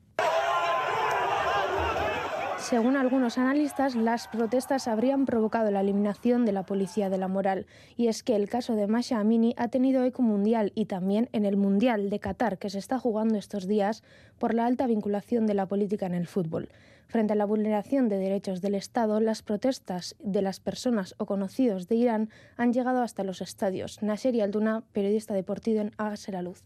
Según 2.63 2.95
algunos 2.95 3.37
analistas, 3.37 3.93
las 3.93 4.29
protestas 4.29 4.87
habrían 4.87 5.25
provocado 5.25 5.69
la 5.69 5.81
eliminación 5.81 6.45
de 6.45 6.53
la 6.53 6.63
policía 6.63 7.09
de 7.09 7.17
la 7.17 7.27
moral. 7.27 7.65
Y 7.97 8.07
es 8.07 8.23
que 8.23 8.37
el 8.37 8.47
caso 8.47 8.75
de 8.75 8.87
Masha 8.87 9.19
Amini 9.19 9.53
ha 9.57 9.67
tenido 9.67 10.01
eco 10.05 10.21
mundial 10.21 10.71
y 10.73 10.85
también 10.85 11.27
en 11.33 11.43
el 11.43 11.57
Mundial 11.57 12.09
de 12.09 12.19
Qatar 12.19 12.57
que 12.57 12.69
se 12.69 12.79
está 12.79 12.99
jugando 12.99 13.37
estos 13.37 13.67
días 13.67 14.01
por 14.39 14.53
la 14.53 14.65
alta 14.65 14.87
vinculación 14.87 15.45
de 15.45 15.55
la 15.55 15.65
política 15.65 16.05
en 16.05 16.13
el 16.13 16.25
fútbol. 16.25 16.69
Frente 17.07 17.33
a 17.33 17.35
la 17.35 17.45
vulneración 17.45 18.07
de 18.07 18.17
derechos 18.17 18.61
del 18.61 18.75
Estado, 18.75 19.19
las 19.19 19.43
protestas 19.43 20.15
de 20.19 20.41
las 20.41 20.61
personas 20.61 21.15
o 21.17 21.25
conocidos 21.25 21.89
de 21.89 21.95
Irán 21.95 22.29
han 22.55 22.71
llegado 22.71 23.01
hasta 23.01 23.25
los 23.25 23.41
estadios. 23.41 24.01
Nasser 24.01 24.41
Alduna, 24.41 24.83
periodista 24.93 25.33
deportivo 25.33 25.81
en 25.81 25.91
Hágase 25.97 26.31
la 26.31 26.41
Luz. 26.41 26.63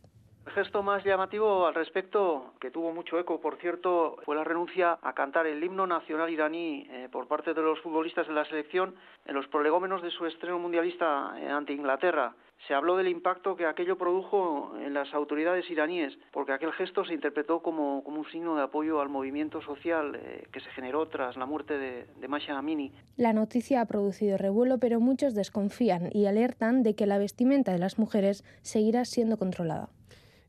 El 0.47 0.53
gesto 0.53 0.81
más 0.81 1.03
llamativo 1.03 1.67
al 1.67 1.75
respecto, 1.75 2.53
que 2.61 2.71
tuvo 2.71 2.93
mucho 2.93 3.19
eco, 3.19 3.41
por 3.41 3.57
cierto, 3.57 4.15
fue 4.23 4.33
la 4.33 4.45
renuncia 4.45 4.97
a 5.01 5.11
cantar 5.13 5.45
el 5.45 5.61
himno 5.61 5.85
nacional 5.85 6.29
iraní 6.29 6.87
eh, 6.89 7.09
por 7.11 7.27
parte 7.27 7.53
de 7.53 7.61
los 7.61 7.81
futbolistas 7.81 8.29
de 8.29 8.33
la 8.33 8.45
selección 8.45 8.95
en 9.25 9.35
los 9.35 9.45
prolegómenos 9.49 10.01
de 10.01 10.09
su 10.09 10.25
estreno 10.25 10.57
mundialista 10.57 11.35
eh, 11.37 11.49
ante 11.49 11.73
Inglaterra. 11.73 12.33
Se 12.65 12.73
habló 12.73 12.95
del 12.95 13.09
impacto 13.09 13.57
que 13.57 13.65
aquello 13.65 13.97
produjo 13.97 14.73
en 14.79 14.93
las 14.93 15.13
autoridades 15.13 15.69
iraníes, 15.69 16.17
porque 16.31 16.53
aquel 16.53 16.71
gesto 16.71 17.03
se 17.03 17.13
interpretó 17.13 17.61
como, 17.61 17.99
un 17.99 18.25
signo 18.31 18.55
de 18.55 18.63
apoyo 18.63 19.01
al 19.01 19.09
movimiento 19.09 19.61
social 19.61 20.15
eh, 20.15 20.47
que 20.53 20.61
se 20.61 20.69
generó 20.69 21.09
tras 21.09 21.35
la 21.35 21.45
muerte 21.45 21.77
de, 21.77 22.05
de 22.05 22.27
Masha 22.29 22.57
Amini. 22.57 22.93
La 23.17 23.33
noticia 23.33 23.81
ha 23.81 23.85
producido 23.85 24.37
revuelo, 24.37 24.77
pero 24.77 25.01
muchos 25.01 25.35
desconfían 25.35 26.07
y 26.13 26.25
alertan 26.25 26.83
de 26.83 26.95
que 26.95 27.05
la 27.05 27.17
vestimenta 27.17 27.73
de 27.73 27.79
las 27.79 27.99
mujeres 27.99 28.45
seguirá 28.61 29.03
siendo 29.03 29.35
controlada. 29.35 29.89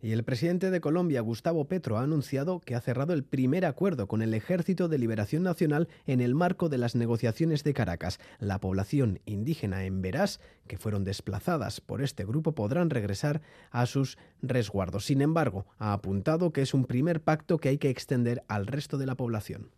Y 0.00 0.12
el 0.12 0.22
presidente 0.22 0.70
de 0.70 0.80
Colombia, 0.80 1.20
Gustavo 1.22 1.64
Petro, 1.64 1.98
ha 1.98 2.02
anunciado 2.02 2.60
que 2.60 2.76
ha 2.76 2.80
cerrado 2.80 3.14
el 3.14 3.24
primer 3.24 3.64
acuerdo 3.64 4.06
con 4.06 4.22
el 4.22 4.32
Ejército 4.32 4.86
de 4.86 4.96
Liberación 4.96 5.42
Nacional 5.42 5.88
en 6.06 6.20
el 6.20 6.36
marco 6.36 6.68
de 6.68 6.78
las 6.78 6.94
negociaciones 6.94 7.64
de 7.64 7.74
Caracas. 7.74 8.20
La 8.38 8.60
población 8.60 9.18
indígena 9.26 9.86
en 9.86 10.00
Verás, 10.00 10.40
que 10.68 10.78
fueron 10.78 11.02
desplazadas 11.02 11.80
por 11.80 12.00
este 12.00 12.24
grupo, 12.24 12.52
podrán 12.52 12.90
regresar 12.90 13.42
a 13.72 13.86
sus 13.86 14.18
resguardos. 14.40 15.04
Sin 15.04 15.20
embargo, 15.20 15.66
ha 15.78 15.92
apuntado 15.92 16.52
que 16.52 16.62
es 16.62 16.74
un 16.74 16.84
primer 16.84 17.20
pacto 17.20 17.58
que 17.58 17.70
hay 17.70 17.78
que 17.78 17.90
extender 17.90 18.44
al 18.46 18.68
resto 18.68 18.98
de 18.98 19.06
la 19.06 19.16
población. 19.16 19.72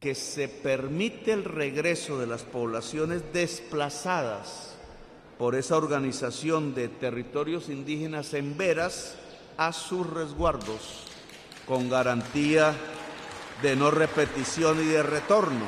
Que 0.00 0.14
se 0.14 0.48
permite 0.48 1.32
el 1.32 1.44
regreso 1.44 2.18
de 2.18 2.26
las 2.26 2.42
poblaciones 2.42 3.22
desplazadas 3.32 4.76
por 5.38 5.54
esa 5.54 5.78
organización 5.78 6.74
de 6.74 6.88
territorios 6.88 7.70
indígenas 7.70 8.34
en 8.34 8.58
Veras 8.58 9.16
a 9.66 9.72
sus 9.72 10.08
resguardos 10.08 11.04
con 11.66 11.88
garantía 11.88 12.74
de 13.62 13.76
no 13.76 13.92
repetición 13.92 14.82
y 14.82 14.86
de 14.86 15.04
retorno. 15.04 15.66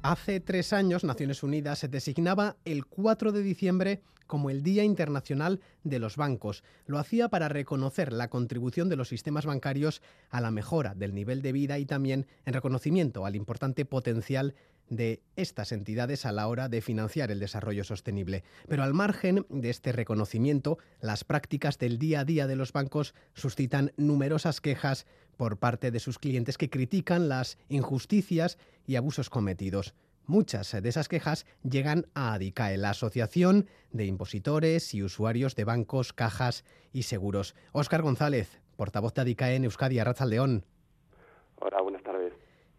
Hace 0.00 0.40
tres 0.40 0.72
años, 0.72 1.04
Naciones 1.04 1.42
Unidas 1.42 1.78
se 1.78 1.88
designaba 1.88 2.56
el 2.64 2.86
4 2.86 3.32
de 3.32 3.42
diciembre 3.42 4.02
como 4.30 4.48
el 4.48 4.62
Día 4.62 4.84
Internacional 4.84 5.60
de 5.82 5.98
los 5.98 6.16
Bancos. 6.16 6.62
Lo 6.86 7.00
hacía 7.00 7.28
para 7.28 7.48
reconocer 7.48 8.12
la 8.12 8.30
contribución 8.30 8.88
de 8.88 8.94
los 8.94 9.08
sistemas 9.08 9.44
bancarios 9.44 10.02
a 10.30 10.40
la 10.40 10.52
mejora 10.52 10.94
del 10.94 11.16
nivel 11.16 11.42
de 11.42 11.50
vida 11.50 11.80
y 11.80 11.84
también 11.84 12.28
en 12.46 12.54
reconocimiento 12.54 13.26
al 13.26 13.34
importante 13.34 13.84
potencial 13.84 14.54
de 14.88 15.20
estas 15.34 15.72
entidades 15.72 16.26
a 16.26 16.32
la 16.32 16.46
hora 16.46 16.68
de 16.68 16.80
financiar 16.80 17.32
el 17.32 17.40
desarrollo 17.40 17.82
sostenible. 17.82 18.44
Pero 18.68 18.84
al 18.84 18.94
margen 18.94 19.46
de 19.48 19.70
este 19.70 19.90
reconocimiento, 19.90 20.78
las 21.00 21.24
prácticas 21.24 21.78
del 21.78 21.98
día 21.98 22.20
a 22.20 22.24
día 22.24 22.46
de 22.46 22.54
los 22.54 22.72
bancos 22.72 23.14
suscitan 23.34 23.92
numerosas 23.96 24.60
quejas 24.60 25.06
por 25.36 25.58
parte 25.58 25.90
de 25.90 25.98
sus 25.98 26.20
clientes 26.20 26.56
que 26.56 26.70
critican 26.70 27.28
las 27.28 27.58
injusticias 27.68 28.58
y 28.86 28.94
abusos 28.94 29.28
cometidos. 29.28 29.92
Muchas 30.30 30.70
de 30.70 30.88
esas 30.88 31.08
quejas 31.08 31.44
llegan 31.68 32.06
a 32.14 32.34
ADICAE, 32.34 32.76
la 32.76 32.90
Asociación 32.90 33.66
de 33.90 34.06
Impositores 34.06 34.94
y 34.94 35.02
Usuarios 35.02 35.56
de 35.56 35.64
Bancos, 35.64 36.12
Cajas 36.12 36.62
y 36.92 37.02
Seguros. 37.02 37.56
Óscar 37.72 38.02
González, 38.02 38.60
portavoz 38.76 39.12
de 39.14 39.22
ADICAE 39.22 39.56
en 39.56 39.64
Euskadi, 39.64 39.98
León. 40.26 40.64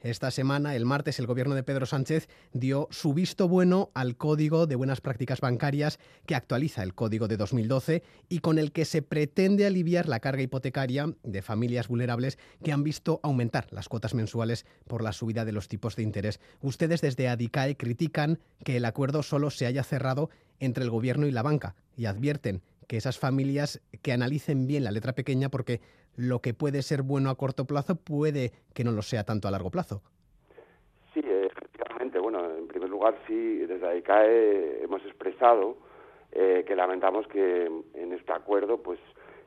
Esta 0.03 0.31
semana, 0.31 0.75
el 0.75 0.85
martes, 0.85 1.19
el 1.19 1.27
gobierno 1.27 1.53
de 1.53 1.61
Pedro 1.61 1.85
Sánchez 1.85 2.27
dio 2.53 2.87
su 2.89 3.13
visto 3.13 3.47
bueno 3.47 3.91
al 3.93 4.17
Código 4.17 4.65
de 4.65 4.75
Buenas 4.75 4.99
Prácticas 4.99 5.41
Bancarias 5.41 5.99
que 6.25 6.33
actualiza 6.33 6.81
el 6.81 6.95
Código 6.95 7.27
de 7.27 7.37
2012 7.37 8.01
y 8.27 8.39
con 8.39 8.57
el 8.57 8.71
que 8.71 8.85
se 8.85 9.03
pretende 9.03 9.67
aliviar 9.67 10.09
la 10.09 10.19
carga 10.19 10.41
hipotecaria 10.41 11.13
de 11.21 11.43
familias 11.43 11.87
vulnerables 11.87 12.39
que 12.63 12.71
han 12.71 12.83
visto 12.83 13.19
aumentar 13.21 13.67
las 13.69 13.89
cuotas 13.89 14.15
mensuales 14.15 14.65
por 14.87 15.03
la 15.03 15.13
subida 15.13 15.45
de 15.45 15.51
los 15.51 15.67
tipos 15.67 15.95
de 15.95 16.01
interés. 16.01 16.39
Ustedes 16.61 17.01
desde 17.01 17.29
ADICAE 17.29 17.77
critican 17.77 18.39
que 18.63 18.77
el 18.77 18.85
acuerdo 18.85 19.21
solo 19.21 19.51
se 19.51 19.67
haya 19.67 19.83
cerrado 19.83 20.31
entre 20.59 20.83
el 20.83 20.89
gobierno 20.89 21.27
y 21.27 21.31
la 21.31 21.43
banca 21.43 21.75
y 21.95 22.05
advierten 22.05 22.63
que 22.87 22.97
esas 22.97 23.19
familias 23.19 23.79
que 24.01 24.11
analicen 24.11 24.67
bien 24.67 24.83
la 24.83 24.91
letra 24.91 25.13
pequeña 25.13 25.49
porque 25.49 25.79
lo 26.17 26.39
que 26.39 26.53
puede 26.53 26.81
ser 26.81 27.01
bueno 27.01 27.29
a 27.29 27.35
corto 27.35 27.65
plazo 27.65 27.95
puede 27.95 28.51
que 28.73 28.83
no 28.83 28.91
lo 28.91 29.01
sea 29.01 29.23
tanto 29.23 29.47
a 29.47 29.51
largo 29.51 29.71
plazo. 29.71 30.01
Sí, 31.13 31.21
efectivamente. 31.23 32.19
Bueno, 32.19 32.45
en 32.57 32.67
primer 32.67 32.89
lugar, 32.89 33.17
sí, 33.27 33.57
desde 33.59 33.87
AICAE 33.87 34.83
hemos 34.83 35.03
expresado 35.05 35.77
eh, 36.31 36.63
que 36.65 36.75
lamentamos 36.75 37.27
que 37.27 37.65
en 37.93 38.13
este 38.13 38.31
acuerdo 38.31 38.77
pues 38.77 38.99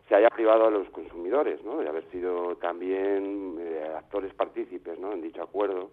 se 0.09 0.15
haya 0.15 0.29
privado 0.29 0.67
a 0.67 0.71
los 0.71 0.89
consumidores 0.91 1.63
¿no? 1.65 1.79
de 1.79 1.89
haber 1.89 2.05
sido 2.11 2.57
también 2.57 3.57
eh, 3.59 3.91
actores 3.97 4.35
partícipes 4.35 4.99
¿no? 4.99 5.13
en 5.13 5.23
dicho 5.23 5.43
acuerdo, 5.43 5.91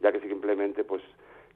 ya 0.00 0.12
que 0.12 0.20
simplemente 0.20 0.84
pues 0.84 1.02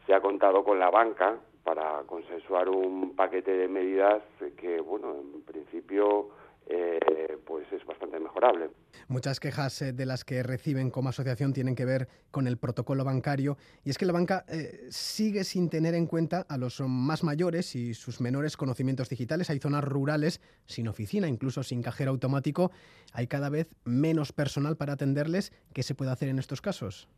se 0.07 0.15
ha 0.15 0.21
contado 0.21 0.65
con 0.65 0.79
la 0.79 0.91
banca 0.91 1.39
para 1.63 2.03
consensuar 2.03 2.69
un 2.69 3.17
paquete 3.17 3.53
de 3.53 3.69
medidas 3.69 4.23
que, 4.59 4.81
bueno, 4.81 5.17
en 5.35 5.43
principio 5.43 6.29
eh, 6.67 7.39
pues 7.47 7.71
es 7.73 7.85
bastante 7.85 8.19
mejorable. 8.19 8.71
Muchas 9.09 9.39
quejas 9.39 9.83
eh, 9.83 9.93
de 9.93 10.07
las 10.07 10.25
que 10.25 10.43
reciben 10.43 10.91
como 10.91 11.11
asociación 11.11 11.53
tienen 11.53 11.75
que 11.75 11.85
ver 11.85 12.09
con 12.31 12.47
el 12.47 12.57
protocolo 12.57 13.05
bancario 13.05 13.57
y 13.85 13.91
es 13.91 13.99
que 13.99 14.07
la 14.07 14.13
banca 14.13 14.45
eh, 14.49 14.87
sigue 14.89 15.45
sin 15.45 15.69
tener 15.69 15.95
en 15.95 16.07
cuenta 16.07 16.47
a 16.49 16.57
los 16.57 16.81
más 16.81 17.23
mayores 17.23 17.75
y 17.77 17.95
sus 17.95 18.21
menores 18.21 18.57
conocimientos 18.57 19.09
digitales. 19.09 19.51
Hay 19.51 19.59
zonas 19.59 19.85
rurales 19.85 20.41
sin 20.67 20.89
oficina, 20.89 21.29
incluso 21.29 21.63
sin 21.63 21.83
cajero 21.83 22.13
automático. 22.13 22.71
Hay 23.13 23.27
cada 23.27 23.51
vez 23.51 23.69
menos 23.85 24.33
personal 24.33 24.77
para 24.77 24.95
atenderles. 24.95 25.53
¿Qué 25.75 25.83
se 25.83 25.95
puede 25.95 26.11
hacer 26.11 26.29
en 26.29 26.39
estos 26.39 26.63
casos? 26.63 27.09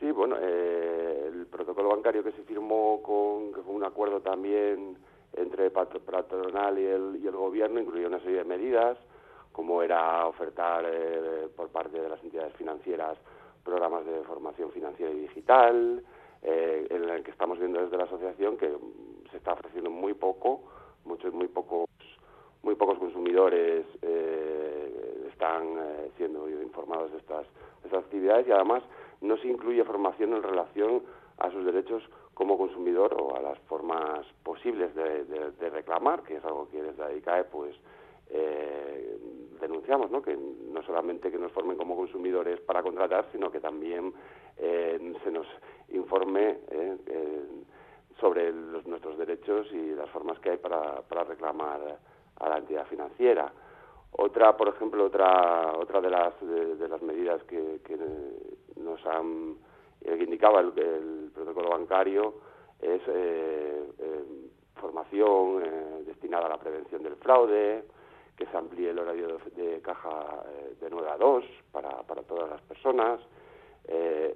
Sí, 0.00 0.10
bueno, 0.10 0.36
el 0.36 1.46
protocolo 1.46 1.90
bancario 1.90 2.22
que 2.22 2.32
se 2.32 2.42
firmó 2.42 3.00
con, 3.02 3.52
con 3.52 3.74
un 3.74 3.84
acuerdo 3.84 4.20
también 4.20 4.98
entre 5.36 5.70
patronal 5.70 6.78
y 6.78 6.86
el, 6.86 7.20
y 7.22 7.26
el 7.26 7.36
gobierno 7.36 7.80
incluía 7.80 8.08
una 8.08 8.20
serie 8.20 8.38
de 8.38 8.44
medidas, 8.44 8.98
como 9.52 9.82
era 9.82 10.26
ofertar 10.26 10.84
eh, 10.86 11.48
por 11.54 11.68
parte 11.68 12.00
de 12.00 12.08
las 12.08 12.22
entidades 12.22 12.52
financieras 12.54 13.18
programas 13.64 14.04
de 14.06 14.22
formación 14.24 14.70
financiera 14.70 15.12
y 15.12 15.20
digital, 15.20 16.02
eh, 16.42 16.86
en 16.90 17.08
el 17.08 17.22
que 17.24 17.30
estamos 17.30 17.58
viendo 17.58 17.80
desde 17.80 17.96
la 17.96 18.04
asociación 18.04 18.56
que 18.56 18.70
se 19.30 19.36
está 19.36 19.52
ofreciendo 19.52 19.90
muy 19.90 20.14
poco, 20.14 20.62
muchos 21.04 21.32
muy 21.32 21.48
pocos 21.48 21.86
muy 22.62 22.74
pocos 22.74 22.98
consumidores 22.98 23.86
eh, 24.02 25.26
están 25.30 25.64
siendo 26.16 26.50
informados 26.50 27.12
de 27.12 27.18
estas 27.18 27.46
actividades 27.92 28.48
y 28.48 28.50
además 28.50 28.82
no 29.20 29.36
se 29.36 29.46
incluye 29.46 29.84
formación 29.84 30.34
en 30.34 30.42
relación 30.42 31.02
a 31.38 31.50
sus 31.50 31.64
derechos 31.64 32.02
como 32.34 32.58
consumidor 32.58 33.14
o 33.18 33.36
a 33.36 33.40
las 33.40 33.58
formas 33.60 34.26
posibles 34.56 34.94
de, 34.94 35.70
reclamar, 35.70 36.22
que 36.22 36.36
es 36.36 36.44
algo 36.44 36.68
que 36.70 36.82
desde 36.82 37.16
ICAE 37.18 37.44
pues 37.44 37.76
eh, 38.30 39.18
denunciamos, 39.60 40.10
¿no? 40.10 40.22
que 40.22 40.34
no 40.34 40.82
solamente 40.82 41.30
que 41.30 41.38
nos 41.38 41.52
formen 41.52 41.76
como 41.76 41.94
consumidores 41.94 42.60
para 42.60 42.82
contratar, 42.82 43.26
sino 43.32 43.50
que 43.50 43.60
también 43.60 44.14
eh, 44.56 45.14
se 45.22 45.30
nos 45.30 45.46
informe 45.90 46.58
eh, 46.70 47.44
sobre 48.18 48.50
nuestros 48.52 49.18
derechos 49.18 49.66
y 49.72 49.94
las 49.94 50.08
formas 50.10 50.38
que 50.38 50.50
hay 50.50 50.56
para, 50.56 51.02
reclamar 51.24 51.98
a 52.40 52.48
la 52.48 52.58
entidad 52.58 52.86
financiera. 52.86 53.52
Otra, 54.12 54.56
por 54.56 54.68
ejemplo, 54.68 55.04
otra 55.04 55.72
otra 55.76 56.00
de 56.00 56.08
las 56.08 56.32
de, 56.40 56.88
las 56.88 57.02
medidas 57.02 57.42
que, 57.44 57.78
nos 58.76 59.04
han 59.06 59.56
que 60.02 60.24
indicaba 60.24 60.60
el, 60.60 61.30
protocolo 61.34 61.70
bancario 61.70 62.34
es 62.80 63.02
eh, 65.22 66.02
destinada 66.06 66.46
a 66.46 66.50
la 66.50 66.58
prevención 66.58 67.02
del 67.02 67.16
fraude, 67.16 67.84
que 68.36 68.46
se 68.46 68.56
amplíe 68.56 68.90
el 68.90 68.98
horario 68.98 69.38
de, 69.56 69.80
caja 69.80 70.44
de 70.80 70.90
9 70.90 71.08
a 71.10 71.16
2 71.16 71.44
para, 71.72 72.02
para 72.02 72.22
todas 72.22 72.50
las 72.50 72.60
personas. 72.62 73.20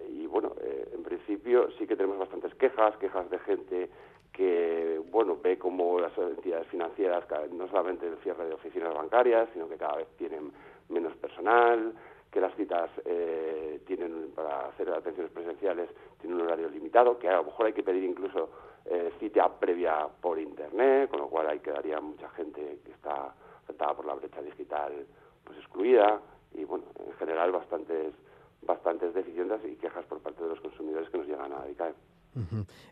y 0.08 0.26
bueno, 0.26 0.52
en 0.94 1.02
principio 1.02 1.70
sí 1.72 1.86
que 1.86 1.96
tenemos 1.96 2.18
bastantes 2.18 2.54
quejas, 2.54 2.96
quejas 2.96 3.28
de 3.28 3.38
gente 3.40 3.90
que 4.32 5.00
bueno 5.10 5.36
ve 5.42 5.58
como 5.58 5.98
las 6.00 6.16
entidades 6.16 6.66
financieras 6.68 7.24
no 7.52 7.68
solamente 7.68 8.06
el 8.06 8.16
cierre 8.18 8.46
de 8.46 8.54
oficinas 8.54 8.94
bancarias, 8.94 9.48
sino 9.52 9.68
que 9.68 9.76
cada 9.76 9.96
vez 9.96 10.08
tienen 10.16 10.52
menos 10.88 11.14
personal, 11.16 11.92
que 12.30 12.40
las 12.40 12.54
citas 12.54 12.90
eh, 13.04 13.80
tienen 13.86 14.30
para 14.34 14.68
hacer 14.68 14.88
atenciones 14.90 15.32
presenciales 15.32 15.88
tienen 16.20 16.40
un 16.40 16.46
horario 16.46 16.68
limitado, 16.68 17.18
que 17.18 17.28
a 17.28 17.36
lo 17.36 17.44
mejor 17.44 17.66
hay 17.66 17.72
que 17.72 17.82
pedir 17.82 18.04
incluso 18.04 18.50
eh, 18.86 19.12
cita 19.18 19.48
previa 19.58 20.08
por 20.20 20.38
internet, 20.38 21.10
con 21.10 21.20
lo 21.20 21.28
cual 21.28 21.48
ahí 21.48 21.60
quedaría 21.60 22.00
mucha 22.00 22.28
gente 22.30 22.80
que 22.84 22.92
está 22.92 23.34
afectada 23.62 23.94
por 23.94 24.06
la 24.06 24.14
brecha 24.14 24.42
digital 24.42 25.06
pues 25.44 25.58
excluida 25.58 26.20
y 26.54 26.64
bueno, 26.64 26.84
en 27.06 27.12
general 27.14 27.52
bastantes 27.52 28.14
bastantes 28.62 29.14
deficiencias 29.14 29.60
y 29.64 29.76
quejas 29.76 30.04
por 30.06 30.20
parte 30.20 30.42
de 30.42 30.50
los 30.50 30.60
consumidores 30.60 31.08
que 31.10 31.18
nos 31.18 31.26
llegan 31.26 31.52
a 31.52 31.64
DICAE. 31.64 31.94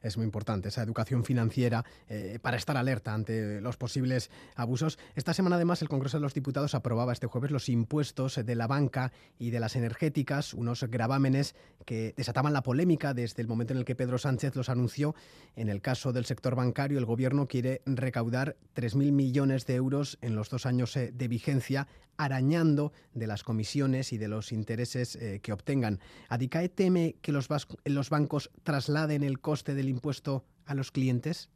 Es 0.02 0.16
muy 0.16 0.24
importante 0.24 0.68
esa 0.68 0.82
educación 0.82 1.24
financiera 1.24 1.84
eh, 2.08 2.38
para 2.42 2.56
estar 2.56 2.76
alerta 2.76 3.14
ante 3.14 3.60
los 3.60 3.76
posibles 3.76 4.30
abusos. 4.56 4.98
Esta 5.14 5.34
semana, 5.34 5.56
además, 5.56 5.82
el 5.82 5.88
Congreso 5.88 6.18
de 6.18 6.22
los 6.22 6.34
Diputados 6.34 6.74
aprobaba 6.74 7.12
este 7.12 7.26
jueves 7.26 7.50
los 7.50 7.68
impuestos 7.68 8.40
de 8.44 8.54
la 8.54 8.66
banca 8.66 9.12
y 9.38 9.50
de 9.50 9.60
las 9.60 9.76
energéticas, 9.76 10.54
unos 10.54 10.84
gravámenes 10.84 11.54
que 11.84 12.14
desataban 12.16 12.52
la 12.52 12.62
polémica 12.62 13.14
desde 13.14 13.42
el 13.42 13.48
momento 13.48 13.72
en 13.72 13.78
el 13.78 13.84
que 13.84 13.94
Pedro 13.94 14.18
Sánchez 14.18 14.56
los 14.56 14.68
anunció. 14.68 15.14
En 15.56 15.68
el 15.68 15.80
caso 15.80 16.12
del 16.12 16.24
sector 16.24 16.54
bancario, 16.54 16.98
el 16.98 17.04
Gobierno 17.04 17.46
quiere 17.46 17.82
recaudar 17.86 18.56
3.000 18.74 19.12
millones 19.12 19.66
de 19.66 19.74
euros 19.74 20.18
en 20.20 20.34
los 20.34 20.50
dos 20.50 20.66
años 20.66 20.96
eh, 20.96 21.12
de 21.12 21.28
vigencia, 21.28 21.86
arañando 22.18 22.92
de 23.14 23.26
las 23.26 23.42
comisiones 23.42 24.12
y 24.12 24.18
de 24.18 24.28
los 24.28 24.52
intereses 24.52 25.16
eh, 25.16 25.40
que 25.42 25.52
obtengan. 25.52 25.98
¿Adicae 26.28 26.68
teme 26.68 27.14
que 27.22 27.32
los, 27.32 27.48
los 27.84 28.10
bancos 28.10 28.50
trasladen 28.64 29.22
el 29.22 29.40
coste 29.40 29.74
del 29.74 29.88
impuesto 29.88 30.44
a 30.66 30.74
los 30.74 30.92
clientes? 30.92 31.48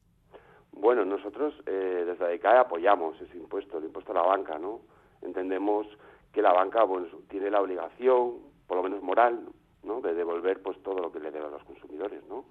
Bueno, 0.72 1.05
nosotros 1.05 1.55
eh, 1.66 2.05
desde 2.07 2.25
ADICAE 2.25 2.59
apoyamos 2.59 3.20
ese 3.20 3.37
impuesto, 3.37 3.79
el 3.79 3.85
impuesto 3.85 4.12
a 4.12 4.14
la 4.14 4.22
banca, 4.22 4.59
¿no? 4.59 4.81
Entendemos 5.20 5.87
que 6.33 6.40
la 6.40 6.53
banca 6.53 6.81
tiene 7.29 7.51
la 7.51 7.61
obligación, 7.61 8.38
por 8.66 8.79
lo 8.79 8.83
menos 8.83 9.03
moral, 9.03 9.40
¿no? 9.85 10.01
de 10.01 10.14
devolver 10.14 10.62
pues 10.62 10.83
todo 10.83 11.01
lo 11.01 11.12
que 11.12 11.20
le 11.20 11.31
debe 11.31 11.46
a 11.46 11.51
los 11.51 11.64
consumidores, 11.64 12.22
¿no? 12.29 12.44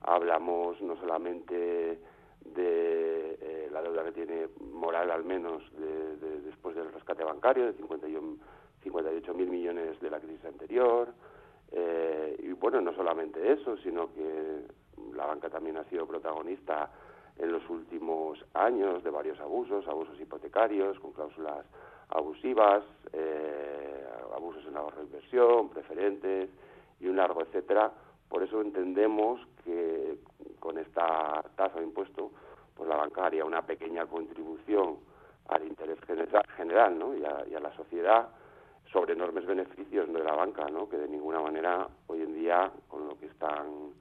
Hablamos 0.00 0.80
no 0.80 0.96
solamente 0.96 2.00
de 2.54 3.38
eh, 3.40 3.68
la 3.70 3.82
deuda 3.82 4.04
que 4.04 4.12
tiene 4.12 4.48
moral 4.72 5.10
al 5.10 5.24
menos 5.24 5.62
después 6.44 6.74
del 6.74 6.92
rescate 6.92 7.24
bancario 7.24 7.66
de 7.66 7.72
58 7.74 9.34
mil 9.34 9.48
millones 9.48 10.00
de 10.00 10.10
la 10.10 10.20
crisis 10.20 10.44
anterior, 10.44 11.08
eh, 11.72 12.36
y 12.42 12.52
bueno, 12.52 12.80
no 12.80 12.94
solamente 12.94 13.52
eso, 13.52 13.76
sino 13.78 14.12
que 14.14 14.62
la 15.14 15.26
banca 15.26 15.50
también 15.50 15.76
ha 15.76 15.84
sido 15.84 16.06
protagonista 16.06 16.90
en 17.38 17.52
los 17.52 17.68
últimos 17.68 18.44
años 18.54 19.04
de 19.04 19.10
varios 19.10 19.38
abusos, 19.40 19.86
abusos 19.86 20.18
hipotecarios 20.20 20.98
con 20.98 21.12
cláusulas 21.12 21.66
abusivas, 22.08 22.82
eh, 23.12 24.04
abusos 24.34 24.64
en 24.66 24.76
ahorro 24.76 25.00
e 25.00 25.04
inversión, 25.04 25.68
preferentes 25.68 26.48
y 27.00 27.06
un 27.06 27.16
largo 27.16 27.42
etcétera. 27.42 27.92
Por 28.28 28.42
eso 28.42 28.60
entendemos 28.60 29.40
que 29.64 30.18
con 30.60 30.78
esta 30.78 31.42
tasa 31.56 31.78
de 31.78 31.86
impuesto, 31.86 32.30
pues 32.74 32.88
la 32.88 32.96
banca 32.96 33.26
haría 33.26 33.44
una 33.44 33.62
pequeña 33.62 34.06
contribución 34.06 34.98
al 35.48 35.66
interés 35.66 35.98
general, 36.56 36.98
¿no? 36.98 37.14
y 37.16 37.24
a 37.24 37.60
la 37.60 37.74
sociedad 37.74 38.28
sobre 38.92 39.12
enormes 39.12 39.46
beneficios 39.46 40.10
de 40.12 40.24
la 40.24 40.34
banca, 40.34 40.66
¿no? 40.68 40.88
que 40.88 40.96
de 40.96 41.08
ninguna 41.08 41.40
manera 41.40 41.88
hoy 42.06 42.22
en 42.22 42.34
día, 42.34 42.70
con 42.88 43.06
lo 43.06 43.18
que 43.18 43.26
están 43.26 43.92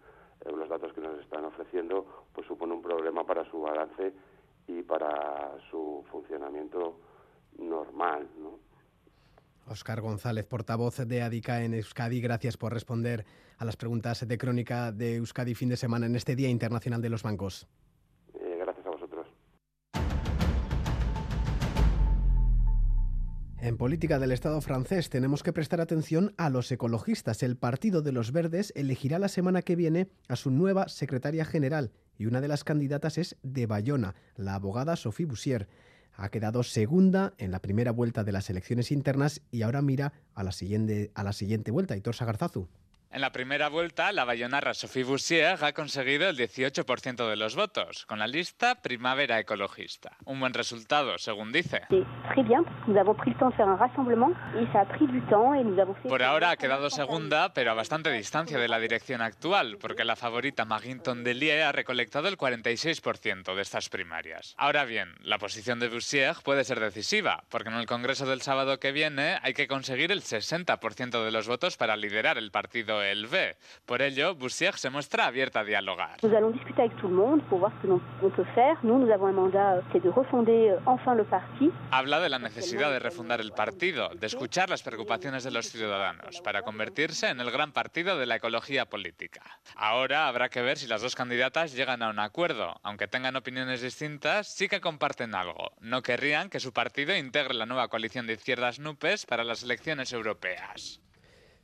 eh, 0.46 0.52
los 0.52 0.70
datos 0.70 0.94
que 0.94 1.02
nos 1.02 1.20
están 1.20 1.46
ofreciendo, 1.46 2.06
pues 2.34 2.48
supone 2.48 2.74
un 2.74 2.82
problema 2.82 3.26
para 3.26 3.44
su 3.50 3.62
balance 3.62 4.14
y 4.68 4.82
para 4.84 5.58
su 5.70 6.06
funcionamiento 6.10 6.96
normal. 7.58 8.28
¿no? 8.38 8.67
Oscar 9.68 10.02
González, 10.02 10.46
portavoz 10.46 10.98
de 10.98 11.22
ADICA 11.22 11.64
en 11.64 11.74
Euskadi, 11.74 12.22
gracias 12.22 12.58
por 12.58 12.74
responder 12.74 13.26
a 13.58 13.66
las 13.66 13.76
preguntas 13.76 14.28
de 14.28 14.38
crónica 14.38 14.92
de 14.92 15.16
Euskadi 15.16 15.56
fin 15.56 15.70
de 15.70 15.78
semana 15.78 16.06
en 16.06 16.16
este 16.16 16.36
Día 16.36 16.50
Internacional 16.50 17.02
de 17.02 17.10
los 17.10 17.24
Bancos. 17.24 17.68
En 23.60 23.76
política 23.76 24.20
del 24.20 24.32
Estado 24.32 24.62
francés 24.62 25.10
tenemos 25.10 25.44
que 25.44 25.52
prestar 25.52 25.82
atención 25.82 26.34
a 26.38 26.50
los 26.50 26.72
ecologistas. 26.72 27.42
El 27.42 27.58
Partido 27.58 28.02
de 28.02 28.12
los 28.12 28.32
Verdes 28.32 28.72
elegirá 28.76 29.20
la 29.20 29.28
semana 29.28 29.64
que 29.64 29.76
viene 29.76 30.10
a 30.28 30.36
su 30.36 30.52
nueva 30.52 30.88
secretaria 30.88 31.44
general 31.44 31.92
y 32.18 32.28
una 32.28 32.40
de 32.40 32.48
las 32.48 32.64
candidatas 32.64 33.18
es 33.18 33.36
de 33.44 33.66
Bayona, 33.66 34.16
la 34.36 34.56
abogada 34.56 34.96
Sophie 34.96 35.26
Boussier. 35.26 35.68
Ha 36.18 36.30
quedado 36.30 36.64
segunda 36.64 37.36
en 37.38 37.52
la 37.52 37.62
primera 37.62 37.92
vuelta 37.92 38.24
de 38.24 38.32
las 38.32 38.50
elecciones 38.50 38.92
internas 38.92 39.42
y 39.52 39.62
ahora 39.62 39.84
mira 39.84 40.14
a 40.34 40.44
la 40.44 40.52
siguiente, 40.52 41.12
a 41.14 41.24
la 41.24 41.32
siguiente 41.32 41.70
vuelta. 41.70 41.96
Hitor 41.96 42.16
Sagarzazu. 42.16 42.68
En 43.10 43.22
la 43.22 43.32
primera 43.32 43.70
vuelta, 43.70 44.12
la 44.12 44.26
bayonarra 44.26 44.74
Sophie 44.74 45.06
Boussier 45.06 45.64
ha 45.64 45.72
conseguido 45.72 46.28
el 46.28 46.38
18% 46.38 47.30
de 47.30 47.36
los 47.38 47.56
votos, 47.56 48.06
con 48.06 48.20
la 48.20 48.28
lista 48.28 48.76
Primavera 48.82 49.40
Ecologista. 49.40 50.18
Un 50.26 50.42
buen 50.42 50.54
resultado, 50.54 51.18
según 51.18 51.54
dice. 51.54 51.84
Por 56.10 56.24
ahora 56.24 56.50
ha 56.50 56.58
quedado 56.58 56.90
segunda, 56.90 57.54
pero 57.54 57.72
a 57.72 57.76
bastante 57.76 58.12
distancia 58.12 58.60
de 58.60 58.68
la 58.68 58.80
dirección 58.80 59.22
actual, 59.22 59.78
porque 59.80 60.04
la 60.04 60.18
favorita 60.18 60.66
Maginton 60.66 61.24
Delie 61.24 61.64
ha 61.64 61.72
recolectado 61.72 62.28
el 62.28 62.38
46% 62.38 63.56
de 63.56 63.62
estas 63.62 63.88
primarias. 63.88 64.54
Ahora 64.58 64.84
bien, 64.84 65.16
la 65.22 65.38
posición 65.38 65.80
de 65.80 65.88
Boussier 65.88 66.36
puede 66.44 66.66
ser 66.66 66.82
decisiva, 66.82 67.46
porque 67.50 67.70
en 67.70 67.76
el 67.76 67.86
Congreso 67.86 68.26
del 68.26 68.42
sábado 68.42 68.80
que 68.80 68.92
viene 68.92 69.40
hay 69.42 69.54
que 69.54 69.68
conseguir 69.68 70.12
el 70.12 70.22
60% 70.22 71.24
de 71.24 71.32
los 71.32 71.48
votos 71.48 71.78
para 71.78 71.96
liderar 71.96 72.38
el 72.38 72.52
partido 72.52 72.97
V. 72.98 73.56
Por 73.86 74.02
ello, 74.02 74.36
Boussier 74.36 74.76
se 74.76 74.90
muestra 74.90 75.26
abierta 75.26 75.62
a 75.62 75.64
dialogar. 75.64 76.18
Nous 76.24 76.34
allons 76.34 76.52
discuter 76.52 76.82
avec 76.82 76.96
tout 76.98 77.08
le 77.08 77.16
monde 77.16 77.42
pour 77.50 77.60
voir 77.60 77.72
ce 77.82 77.88
qu'on 77.88 78.30
peut 78.30 78.46
faire. 78.56 78.78
Nous, 78.84 79.00
nous 79.00 79.12
avons 79.12 79.28
un 79.28 79.34
mandat, 79.34 79.82
c'est 79.92 80.04
de 80.04 80.10
refonder 80.10 80.70
euh, 80.70 80.80
enfin 80.86 81.16
le 81.16 81.24
parti. 81.24 81.72
Habla 81.92 82.20
de 82.20 82.30
la 82.30 82.40
necesidad 82.40 82.92
de 82.92 83.00
refundar 83.00 83.42
el 83.42 83.52
partido, 83.52 84.10
de 84.10 84.28
escuchar 84.28 84.70
las 84.70 84.84
preocupaciones 84.84 85.44
de 85.44 85.52
los 85.52 85.70
ciudadanos, 85.70 86.42
para 86.42 86.62
convertirse 86.62 87.30
en 87.30 87.40
el 87.40 87.52
gran 87.52 87.72
partido 87.72 88.18
de 88.18 88.26
la 88.26 88.36
ecología 88.36 88.86
política. 88.86 89.42
Ahora 89.76 90.28
habrá 90.28 90.50
que 90.50 90.62
ver 90.62 90.78
si 90.78 90.88
las 90.88 91.02
dos 91.02 91.16
candidatas 91.16 91.74
llegan 91.74 92.02
a 92.04 92.10
un 92.10 92.20
acuerdo. 92.20 92.80
Aunque 92.84 93.08
tengan 93.08 93.36
opiniones 93.36 93.82
distintas, 93.82 94.48
sí 94.48 94.68
que 94.68 94.82
comparten 94.82 95.36
algo. 95.36 95.72
No 95.80 96.02
querrían 96.02 96.50
que 96.50 96.60
su 96.60 96.74
partido 96.74 97.16
integre 97.16 97.54
la 97.54 97.66
nueva 97.66 97.88
coalición 97.88 98.28
de 98.28 98.34
izquierdas 98.34 98.80
NUPES 98.80 99.26
para 99.26 99.44
las 99.44 99.64
elecciones 99.64 100.14
europeas. 100.14 101.02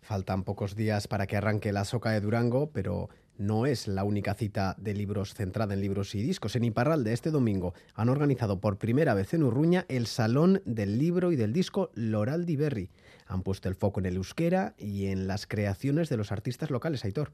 Faltan 0.04 0.44
pocos 0.44 0.76
días 0.76 1.08
para 1.08 1.28
que 1.28 1.38
arranque 1.38 1.72
la 1.72 1.86
Soca 1.86 2.12
de 2.12 2.20
Durango, 2.20 2.72
pero 2.74 3.08
no 3.38 3.66
es 3.66 3.88
la 3.88 4.04
única 4.04 4.34
cita 4.34 4.76
de 4.78 4.94
libros 4.94 5.34
centrada 5.34 5.74
en 5.74 5.80
libros 5.80 6.14
y 6.14 6.22
discos. 6.22 6.58
En 6.58 6.66
Iparralde 6.66 7.14
este 7.14 7.32
domingo 7.32 7.74
han 7.96 8.10
organizado 8.10 8.60
por 8.60 8.78
primera 8.78 9.14
vez 9.14 9.34
en 9.34 9.44
Urruña 9.44 9.86
el 9.88 10.06
Salón 10.08 10.62
del 10.66 11.00
Libro 11.00 11.32
y 11.32 11.38
del 11.38 11.54
Disco 11.54 11.90
Loral 11.96 12.46
di 12.46 12.58
Berri. 12.58 12.90
Han 13.28 13.44
puesto 13.44 13.70
el 13.70 13.76
foco 13.76 14.02
en 14.02 14.08
el 14.08 14.18
euskera 14.18 14.76
y 14.78 15.06
en 15.06 15.26
las 15.26 15.48
creaciones 15.48 16.10
de 16.10 16.18
los 16.18 16.34
artistas 16.34 16.70
locales, 16.70 17.06
Aitor. 17.06 17.32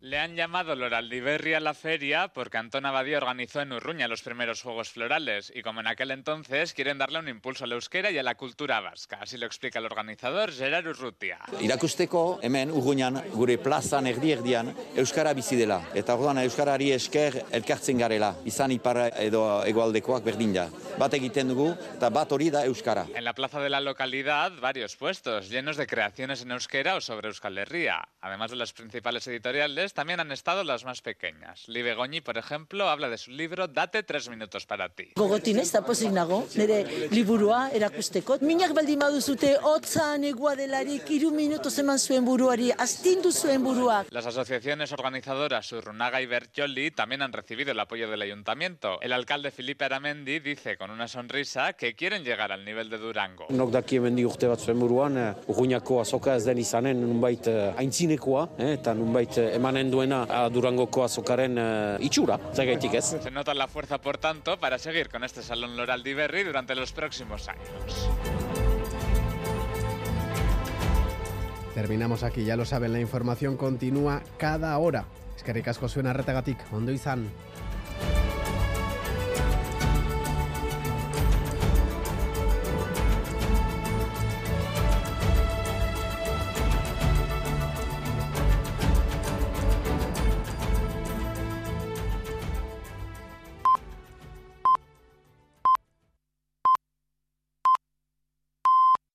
Le 0.00 0.16
han 0.16 0.36
llamado 0.36 0.76
Loraldiberri 0.76 1.54
a 1.54 1.60
la 1.60 1.74
feria 1.74 2.28
porque 2.28 2.56
Antón 2.56 2.86
Abadía 2.86 3.16
organizó 3.16 3.60
en 3.60 3.72
Urruña 3.72 4.06
los 4.06 4.22
primeros 4.22 4.62
Juegos 4.62 4.90
Florales 4.90 5.52
y 5.52 5.62
como 5.62 5.80
en 5.80 5.88
aquel 5.88 6.12
entonces 6.12 6.72
quieren 6.72 6.98
darle 6.98 7.18
un 7.18 7.28
impulso 7.28 7.64
a 7.64 7.66
la 7.66 7.74
euskera 7.74 8.12
y 8.12 8.16
a 8.16 8.22
la 8.22 8.36
cultura 8.36 8.78
vasca. 8.80 9.18
Así 9.20 9.36
lo 9.36 9.46
explica 9.46 9.80
el 9.80 9.86
organizador 9.86 10.52
Gerard 10.52 10.86
Urrutia. 10.86 11.40
Irakusteko 11.60 12.38
hemen 12.42 12.70
Urruñan 12.70 13.24
gure 13.32 13.58
plazan 13.58 14.06
erdi 14.06 14.30
erdian 14.36 14.70
euskara 14.94 15.32
bizi 15.34 15.58
dela 15.58 15.80
eta 15.98 16.14
orduan 16.14 16.38
euskarari 16.44 16.92
esker 16.94 17.40
elkartzen 17.50 17.98
garela 17.98 18.36
izan 18.46 18.70
ipar 18.70 19.08
edo 19.18 19.64
egoaldekoak 19.66 20.22
berdin 20.22 20.54
da. 20.60 20.68
Bat 20.98 21.18
egiten 21.18 21.50
dugu 21.50 21.72
eta 21.96 22.12
bat 22.14 22.30
hori 22.30 22.52
da 22.54 22.62
euskara. 22.70 23.08
En 23.16 23.24
la 23.24 23.34
plaza 23.34 23.58
de 23.58 23.68
la 23.68 23.80
localidad 23.80 24.52
varios 24.60 24.94
puestos 24.94 25.50
llenos 25.50 25.76
de 25.76 25.88
creaciones 25.88 26.42
en 26.42 26.52
euskera 26.52 26.94
o 26.94 27.00
sobre 27.00 27.26
Euskal 27.26 27.58
Herria, 27.58 27.98
además 28.20 28.52
de 28.52 28.56
las 28.56 28.72
principales 28.72 29.26
editoriales 29.26 29.87
también 29.94 30.20
han 30.20 30.32
estado 30.32 30.64
las 30.64 30.84
más 30.84 31.02
pequeñas. 31.02 31.68
Libe 31.68 31.94
Goñi, 31.94 32.20
por 32.20 32.38
ejemplo, 32.38 32.88
habla 32.88 33.08
de 33.08 33.18
su 33.18 33.30
libro 33.30 33.68
Date 33.68 34.02
tres 34.02 34.28
minutos 34.28 34.66
para 34.66 34.88
ti. 34.88 35.12
Gogotin 35.16 35.58
ez 35.58 35.70
da 35.72 35.82
pozik 35.84 36.10
nago, 36.10 36.46
nire 36.56 37.08
liburua 37.10 37.70
erakusteko. 37.72 38.38
Minak 38.40 38.74
baldin 38.74 38.98
baduzute, 38.98 39.54
hotzan 39.62 40.24
egua 40.24 40.56
delarik, 40.56 41.08
iru 41.10 41.30
minutos 41.30 41.78
eman 41.78 41.98
zuen 41.98 42.24
buruari, 42.24 42.72
astindu 42.72 43.32
zuen 43.32 43.62
buruak. 43.62 44.08
Las 44.10 44.26
asociaciones 44.26 44.92
organizadoras 44.92 45.70
Urrunaga 45.72 46.20
y 46.20 46.26
Bertioli 46.26 46.90
también 46.90 47.22
han 47.22 47.32
recibido 47.32 47.70
el 47.72 47.80
apoyo 47.80 48.10
del 48.10 48.22
ayuntamiento. 48.22 49.00
El 49.00 49.12
alcalde 49.12 49.50
Felipe 49.50 49.84
Aramendi 49.84 50.40
dice 50.40 50.76
con 50.76 50.90
una 50.90 51.06
sonrisa 51.06 51.74
que 51.74 51.94
quieren 51.94 52.24
llegar 52.24 52.50
al 52.50 52.64
nivel 52.64 52.90
de 52.90 52.98
Durango. 52.98 53.46
Nok 53.50 53.70
daki 53.70 53.96
hemendi 53.96 54.24
urte 54.26 54.48
bat 54.50 54.58
zuen 54.58 54.80
buruan, 54.80 55.18
Urruñako 55.46 56.00
azoka 56.00 56.34
ez 56.34 56.44
den 56.44 56.58
izanen 56.58 56.98
nunbait 57.00 57.46
aintzinekoa, 57.78 58.48
eh, 58.58 58.72
eta 58.74 58.94
nunbait 58.94 59.38
emanen 59.38 59.77
Se 63.22 63.30
nota 63.30 63.54
la 63.54 63.68
fuerza, 63.68 63.98
por 63.98 64.18
tanto, 64.18 64.58
para 64.58 64.78
seguir 64.78 65.08
con 65.08 65.24
este 65.24 65.42
Salón 65.42 65.76
Loral 65.76 66.02
de 66.02 66.10
Iberri 66.10 66.42
durante 66.42 66.74
los 66.74 66.92
próximos 66.92 67.48
años. 67.48 68.08
Terminamos 71.74 72.24
aquí, 72.24 72.44
ya 72.44 72.56
lo 72.56 72.64
saben, 72.64 72.92
la 72.92 73.00
información 73.00 73.56
continúa 73.56 74.22
cada 74.36 74.76
hora. 74.78 75.04
Es 75.36 75.44
que 75.44 75.52
ricasco 75.52 75.88
suena 75.88 76.12
retagatik, 76.12 76.58
ondo 76.72 76.90
izan. 76.90 77.30